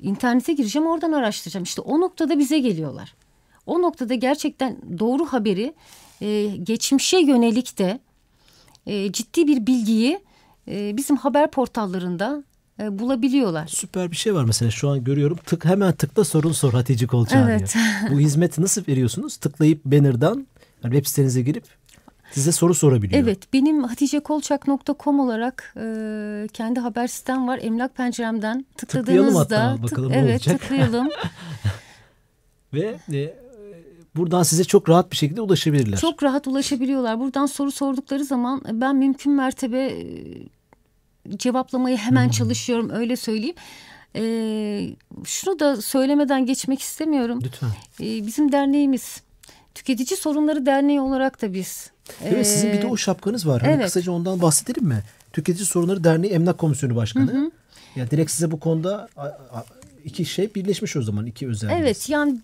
İnternete 0.00 0.52
gireceğim 0.52 0.88
oradan 0.88 1.12
araştıracağım. 1.12 1.64
İşte 1.64 1.80
o 1.80 2.00
noktada 2.00 2.38
bize 2.38 2.58
geliyorlar. 2.58 3.14
O 3.66 3.82
noktada 3.82 4.14
gerçekten 4.14 4.78
doğru 4.98 5.26
haberi 5.26 5.74
e, 6.20 6.46
geçmişe 6.46 7.18
yönelik 7.18 7.78
de 7.78 8.00
e, 8.86 9.12
ciddi 9.12 9.46
bir 9.46 9.66
bilgiyi 9.66 10.20
e, 10.68 10.96
bizim 10.96 11.16
haber 11.16 11.50
portallarında 11.50 12.44
e, 12.82 12.98
bulabiliyorlar. 12.98 13.66
Süper 13.66 14.10
bir 14.10 14.16
şey 14.16 14.34
var 14.34 14.44
mesela 14.44 14.70
şu 14.70 14.88
an 14.88 15.04
görüyorum. 15.04 15.38
Tık 15.46 15.64
hemen 15.64 15.92
tıkla 15.92 16.24
sorun 16.24 16.52
sor 16.52 16.72
Hatice 16.72 17.06
Kolçağ 17.06 17.50
evet. 17.50 17.76
Bu 18.10 18.20
hizmeti 18.20 18.62
nasıl 18.62 18.82
veriyorsunuz? 18.88 19.36
Tıklayıp 19.36 19.84
banner'dan 19.84 20.46
yani 20.84 20.94
web 20.94 21.06
sitenize 21.06 21.42
girip 21.42 21.64
size 22.36 22.52
soru 22.52 22.74
sorabiliyor. 22.74 23.22
Evet 23.22 23.52
benim 23.52 23.84
haticekolçak.com 23.84 25.20
olarak 25.20 25.74
e, 25.76 26.48
kendi 26.52 26.80
haber 26.80 27.06
sitem 27.06 27.48
var. 27.48 27.58
Emlak 27.62 27.96
penceremden 27.96 28.66
tıkladığınızda 28.76 29.64
hatta, 29.64 29.82
bakalım 29.82 30.08
tık, 30.08 30.16
ne 30.16 30.22
evet 30.22 30.40
olacak. 30.40 30.60
tıklayalım. 30.60 31.08
Ve 32.74 32.96
e, 33.12 33.34
buradan 34.16 34.42
size 34.42 34.64
çok 34.64 34.88
rahat 34.88 35.10
bir 35.10 35.16
şekilde 35.16 35.40
ulaşabilirler. 35.40 35.98
Çok 35.98 36.22
rahat 36.22 36.46
ulaşabiliyorlar. 36.46 37.20
Buradan 37.20 37.46
soru 37.46 37.72
sordukları 37.72 38.24
zaman 38.24 38.62
ben 38.72 38.96
mümkün 38.96 39.32
mertebe 39.32 39.86
e, 39.86 40.06
cevaplamayı 41.36 41.96
hemen 41.96 42.24
hmm. 42.24 42.30
çalışıyorum 42.30 42.90
öyle 42.90 43.16
söyleyeyim. 43.16 43.56
Ee, 44.16 44.96
şunu 45.24 45.58
da 45.58 45.82
söylemeden 45.82 46.46
geçmek 46.46 46.80
istemiyorum. 46.80 47.38
Lütfen. 47.44 47.68
Ee, 48.00 48.26
bizim 48.26 48.52
derneğimiz 48.52 49.22
Tüketici 49.76 50.16
Sorunları 50.16 50.66
Derneği 50.66 51.00
olarak 51.00 51.42
da 51.42 51.52
biz. 51.52 51.90
Evet 52.24 52.38
ee, 52.38 52.44
sizin 52.44 52.72
bir 52.72 52.82
de 52.82 52.86
o 52.86 52.96
şapkanız 52.96 53.48
var. 53.48 53.62
Hani 53.62 53.72
evet. 53.72 53.84
kısaca 53.84 54.12
ondan 54.12 54.42
bahsedelim 54.42 54.84
mi? 54.84 55.02
Tüketici 55.32 55.66
Sorunları 55.66 56.04
Derneği 56.04 56.32
Emlak 56.32 56.58
Komisyonu 56.58 56.96
Başkanı. 56.96 57.32
Hı 57.32 57.38
hı. 57.38 57.50
Ya 57.96 58.10
direkt 58.10 58.30
size 58.30 58.50
bu 58.50 58.60
konuda 58.60 59.08
iki 60.04 60.24
şey 60.24 60.54
birleşmiş 60.54 60.96
o 60.96 61.02
zaman 61.02 61.26
iki 61.26 61.48
özellik. 61.48 61.74
Evet 61.76 62.08
yani 62.08 62.38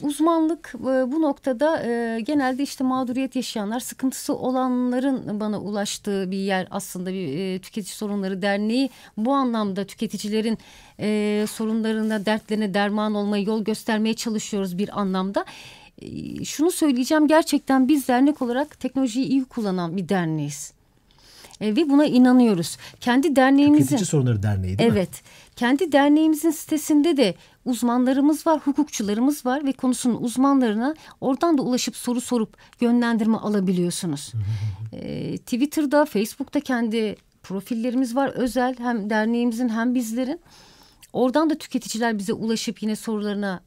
uzmanlık 0.00 0.74
bu 0.82 1.22
noktada 1.22 1.76
genelde 2.18 2.62
işte 2.62 2.84
mağduriyet 2.84 3.36
yaşayanlar 3.36 3.80
sıkıntısı 3.80 4.34
olanların 4.34 5.40
bana 5.40 5.60
ulaştığı 5.60 6.30
bir 6.30 6.36
yer 6.36 6.68
aslında 6.70 7.12
bir 7.12 7.58
tüketici 7.58 7.94
sorunları 7.94 8.42
derneği 8.42 8.90
bu 9.16 9.32
anlamda 9.32 9.84
tüketicilerin 9.84 10.58
sorunlarına 11.46 12.26
dertlerine 12.26 12.74
derman 12.74 13.14
olmayı 13.14 13.46
yol 13.46 13.64
göstermeye 13.64 14.14
çalışıyoruz 14.14 14.78
bir 14.78 15.00
anlamda 15.00 15.44
şunu 16.44 16.70
söyleyeceğim 16.70 17.28
gerçekten 17.28 17.88
biz 17.88 18.08
dernek 18.08 18.42
olarak 18.42 18.80
teknolojiyi 18.80 19.26
iyi 19.26 19.44
kullanan 19.44 19.96
bir 19.96 20.08
derneğiz. 20.08 20.72
E, 21.60 21.76
ve 21.76 21.88
buna 21.88 22.06
inanıyoruz. 22.06 22.76
Kendi 23.00 23.36
derneğimizin 23.36 23.84
Tüketici 23.84 24.06
Sorunları 24.06 24.42
Derneği 24.42 24.78
değil 24.78 24.90
evet, 24.92 25.10
mi? 25.10 25.16
Kendi 25.56 25.92
derneğimizin 25.92 26.50
sitesinde 26.50 27.16
de 27.16 27.34
uzmanlarımız 27.64 28.46
var, 28.46 28.60
hukukçularımız 28.64 29.46
var 29.46 29.64
ve 29.64 29.72
konusunun 29.72 30.22
uzmanlarına 30.22 30.94
oradan 31.20 31.58
da 31.58 31.62
ulaşıp 31.62 31.96
soru 31.96 32.20
sorup 32.20 32.56
yönlendirme 32.80 33.36
alabiliyorsunuz. 33.36 34.32
e, 34.92 35.36
Twitter'da, 35.38 36.04
Facebook'ta 36.04 36.60
kendi 36.60 37.16
profillerimiz 37.42 38.16
var 38.16 38.28
özel 38.28 38.78
hem 38.78 39.10
derneğimizin 39.10 39.68
hem 39.68 39.94
bizlerin. 39.94 40.40
Oradan 41.12 41.50
da 41.50 41.58
tüketiciler 41.58 42.18
bize 42.18 42.32
ulaşıp 42.32 42.82
yine 42.82 42.96
sorularına 42.96 43.60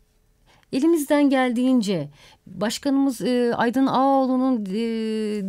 elimizden 0.74 1.30
geldiğince 1.30 2.10
başkanımız 2.48 3.22
e, 3.22 3.56
Aydın 3.56 3.88
Ağoğlu'nun 3.88 4.66
e, 4.66 4.74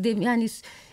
de, 0.05 0.25
yani 0.25 0.49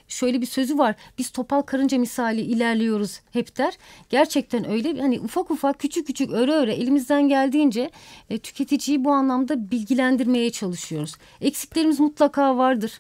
şöyle 0.08 0.42
bir 0.42 0.46
sözü 0.46 0.78
var. 0.78 0.96
Biz 1.18 1.30
topal 1.30 1.62
karınca 1.62 1.98
misali 1.98 2.42
ilerliyoruz 2.42 3.22
hep 3.32 3.58
der. 3.58 3.78
Gerçekten 4.10 4.70
öyle. 4.70 5.02
Hani 5.02 5.20
ufak 5.20 5.52
ufak 5.52 5.80
küçük 5.80 6.08
küçük 6.08 6.32
öre 6.32 6.52
öre 6.52 6.74
elimizden 6.74 7.30
geldiğince 7.30 7.92
e, 8.30 8.38
tüketiciyi 8.38 9.04
bu 9.04 9.12
anlamda 9.12 9.72
bilgilendirmeye 9.72 10.50
çalışıyoruz. 10.50 11.16
Eksiklerimiz 11.42 12.00
mutlaka 12.00 12.58
vardır. 12.58 13.00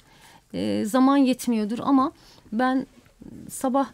E, 0.53 0.85
zaman 0.85 1.17
yetmiyordur 1.17 1.79
ama 1.81 2.11
ben 2.51 2.87
sabah 3.49 3.87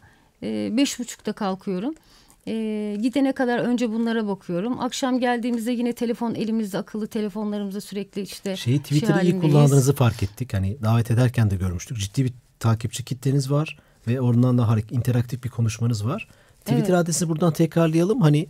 e, 0.43 0.77
beş 0.77 0.99
buçukta 0.99 1.33
kalkıyorum. 1.33 1.95
E, 2.47 2.97
gidene 3.01 3.31
kadar 3.31 3.59
önce 3.59 3.91
bunlara 3.91 4.27
bakıyorum. 4.27 4.79
Akşam 4.79 5.19
geldiğimizde 5.19 5.71
yine 5.71 5.93
telefon 5.93 6.35
elimizde 6.35 6.77
akıllı 6.77 7.07
telefonlarımızda 7.07 7.81
sürekli 7.81 8.21
işte 8.21 8.55
Şeyi 8.55 8.79
Twitter'ı 8.79 9.19
şey 9.19 9.29
iyi 9.29 9.41
kullandığınızı 9.41 9.95
fark 9.95 10.23
ettik. 10.23 10.53
Hani 10.53 10.77
davet 10.83 11.11
ederken 11.11 11.51
de 11.51 11.55
görmüştük. 11.55 11.97
Ciddi 11.97 12.25
bir 12.25 12.33
takipçi 12.59 13.05
kitleniz 13.05 13.51
var 13.51 13.77
ve 14.07 14.21
oradan 14.21 14.57
da 14.57 14.77
interaktif 14.91 15.43
bir 15.43 15.49
konuşmanız 15.49 16.05
var. 16.05 16.27
Twitter 16.59 16.93
evet. 16.93 17.03
adresini 17.03 17.29
buradan 17.29 17.53
tekrarlayalım. 17.53 18.21
Hani 18.21 18.47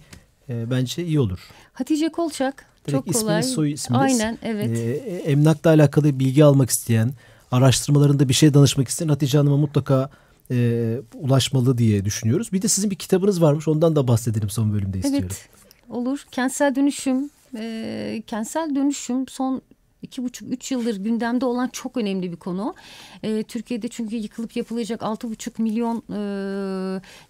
e, 0.49 0.71
bence 0.71 1.05
iyi 1.05 1.19
olur. 1.19 1.39
Hatice 1.73 2.11
Kolçak. 2.11 2.65
Direkt 2.87 3.05
çok 3.05 3.21
kolay. 3.21 3.43
soy 3.43 3.71
isminiz. 3.71 4.01
Aynen 4.01 4.37
evet. 4.43 4.77
E, 4.77 5.15
emlakla 5.31 5.69
alakalı 5.69 6.19
bilgi 6.19 6.43
almak 6.43 6.69
isteyen, 6.69 7.11
araştırmalarında 7.51 8.29
bir 8.29 8.33
şey 8.33 8.53
danışmak 8.53 8.87
isteyen 8.87 9.09
Hatice 9.09 9.37
Hanım'a 9.37 9.57
mutlaka 9.57 10.09
e, 10.51 10.97
ulaşmalı 11.13 11.77
diye 11.77 12.05
düşünüyoruz. 12.05 12.53
Bir 12.53 12.61
de 12.61 12.67
sizin 12.67 12.91
bir 12.91 12.95
kitabınız 12.95 13.41
varmış. 13.41 13.67
Ondan 13.67 13.95
da 13.95 14.07
bahsedelim 14.07 14.49
son 14.49 14.73
bölümde 14.73 14.97
istiyorum. 14.97 15.29
Evet 15.31 15.49
olur. 15.89 16.25
Kentsel 16.31 16.75
dönüşüm. 16.75 17.29
E, 17.57 18.23
kentsel 18.27 18.75
dönüşüm 18.75 19.27
son 19.27 19.61
iki 20.01 20.23
buçuk 20.23 20.53
üç 20.53 20.71
yıldır 20.71 20.95
gündemde 20.95 21.45
olan 21.45 21.67
çok 21.67 21.97
önemli 21.97 22.31
bir 22.31 22.37
konu. 22.37 22.75
E, 23.23 23.43
Türkiye'de 23.43 23.87
çünkü 23.87 24.15
yıkılıp 24.15 24.55
yapılacak 24.55 25.03
altı 25.03 25.29
buçuk 25.29 25.59
milyon 25.59 26.03
e, 26.13 26.19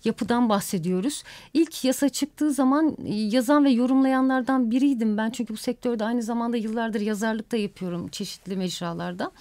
yapıdan 0.04 0.49
bahsediyoruz. 0.49 1.23
İlk 1.54 1.84
yasa 1.86 2.10
çıktığı 2.10 2.51
zaman 2.51 2.97
e, 3.06 3.13
yazan 3.13 3.65
ve 3.65 3.69
yorumlayanlardan 3.69 4.71
biriydim 4.71 5.17
ben. 5.17 5.30
Çünkü 5.30 5.54
bu 5.54 5.58
sektörde 5.58 6.04
aynı 6.04 6.23
zamanda 6.23 6.58
yıllardır 6.58 7.01
yazarlık 7.01 7.51
da 7.51 7.58
yapıyorum 7.58 8.08
çeşitli 8.08 8.56
mecralarda. 8.56 9.32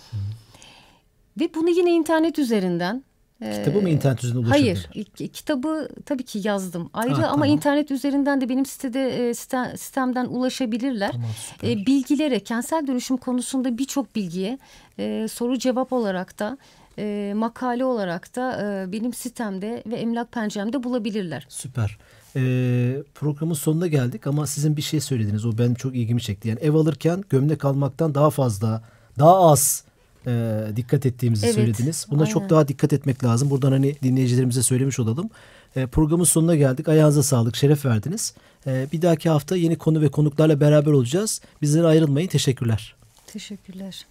Ve 1.41 1.55
bunu 1.55 1.71
yine 1.71 1.91
internet 1.91 2.39
üzerinden 2.39 3.05
Kitabı 3.53 3.83
mı 3.83 3.89
internet 3.91 4.25
üzerinden 4.25 4.43
ulaşabilir? 4.47 4.89
Hayır. 4.95 5.29
Kitabı 5.29 5.89
tabii 6.07 6.25
ki 6.25 6.41
yazdım 6.45 6.91
ayrı 6.95 7.15
Ha, 7.15 7.23
ama 7.27 7.31
tamam. 7.31 7.49
internet 7.49 7.91
üzerinden 7.91 8.41
de 8.41 8.49
benim 8.49 8.67
sitede 8.67 9.29
e, 9.29 9.35
sistemden 9.35 10.27
ulaşabilirler. 10.27 11.11
Tamam, 11.13 11.31
süper. 11.53 11.69
E, 11.69 11.87
bilgilere, 11.87 12.41
kentsel 12.41 12.87
dönüşüm 12.87 13.17
konusunda 13.17 13.79
birçok 13.79 14.17
bilgiye 14.17 14.59
e, 14.99 15.29
soru 15.29 15.59
cevap 15.59 15.93
olarak 15.93 16.39
da 16.39 16.59
e, 16.99 17.33
makale 17.37 17.85
olarak 17.85 18.37
da 18.37 18.63
e, 18.63 18.93
benim 18.93 19.13
sitemde 19.13 19.83
ve 19.87 19.97
Emlak 19.97 20.33
Pencerem'de 20.33 20.83
bulabilirler. 20.83 21.47
Süper. 21.49 21.99
Ee, 22.37 23.03
programın 23.15 23.55
sonuna 23.55 23.87
geldik 23.87 24.27
ama 24.27 24.47
sizin 24.47 24.77
bir 24.77 24.83
şey 24.83 25.01
söylediniz. 25.01 25.47
O 25.47 25.59
benim 25.59 25.75
çok 25.75 25.97
ilgimi 25.97 26.21
çekti. 26.21 26.49
Yani 26.49 26.61
ev 26.61 26.75
alırken 26.75 27.25
gömlek 27.31 27.65
almaktan 27.65 28.15
daha 28.15 28.31
fazla, 28.31 28.83
daha 29.19 29.51
az 29.51 29.85
e, 30.27 30.63
dikkat 30.77 31.07
ettiğimizi 31.07 31.47
Evet, 31.47 31.55
söylediniz. 31.55 32.07
Buna 32.11 32.27
çok 32.27 32.43
aynen. 32.43 32.51
daha 32.51 32.69
dikkat 32.69 32.93
etmek 32.93 33.25
lazım. 33.25 33.51
Buradan 33.51 33.73
hani 33.73 33.97
dinleyicilerimize 34.03 34.63
söylemiş 34.63 34.99
olalım. 35.01 35.31
E, 35.77 35.87
programın 35.87 36.25
sonuna 36.25 36.57
geldik. 36.57 36.89
Ayağınıza 36.89 37.23
sağlık, 37.23 37.57
şeref 37.57 37.85
verdiniz. 37.85 38.35
E, 38.67 38.87
bir 38.93 39.03
dahaki 39.03 39.29
hafta 39.31 39.57
yeni 39.57 39.79
konu 39.79 40.01
ve 40.01 40.09
konuklarla 40.09 40.61
beraber 40.61 40.93
olacağız. 40.93 41.41
Bizden 41.63 41.85
ayrılmayın. 41.85 42.29
Teşekkürler. 42.29 42.95
Teşekkürler. 43.27 44.07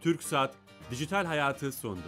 Türk 0.00 0.22
Saat 0.22 0.54
Dijital 0.90 1.24
Hayatı 1.24 1.72
sondu. 1.72 2.00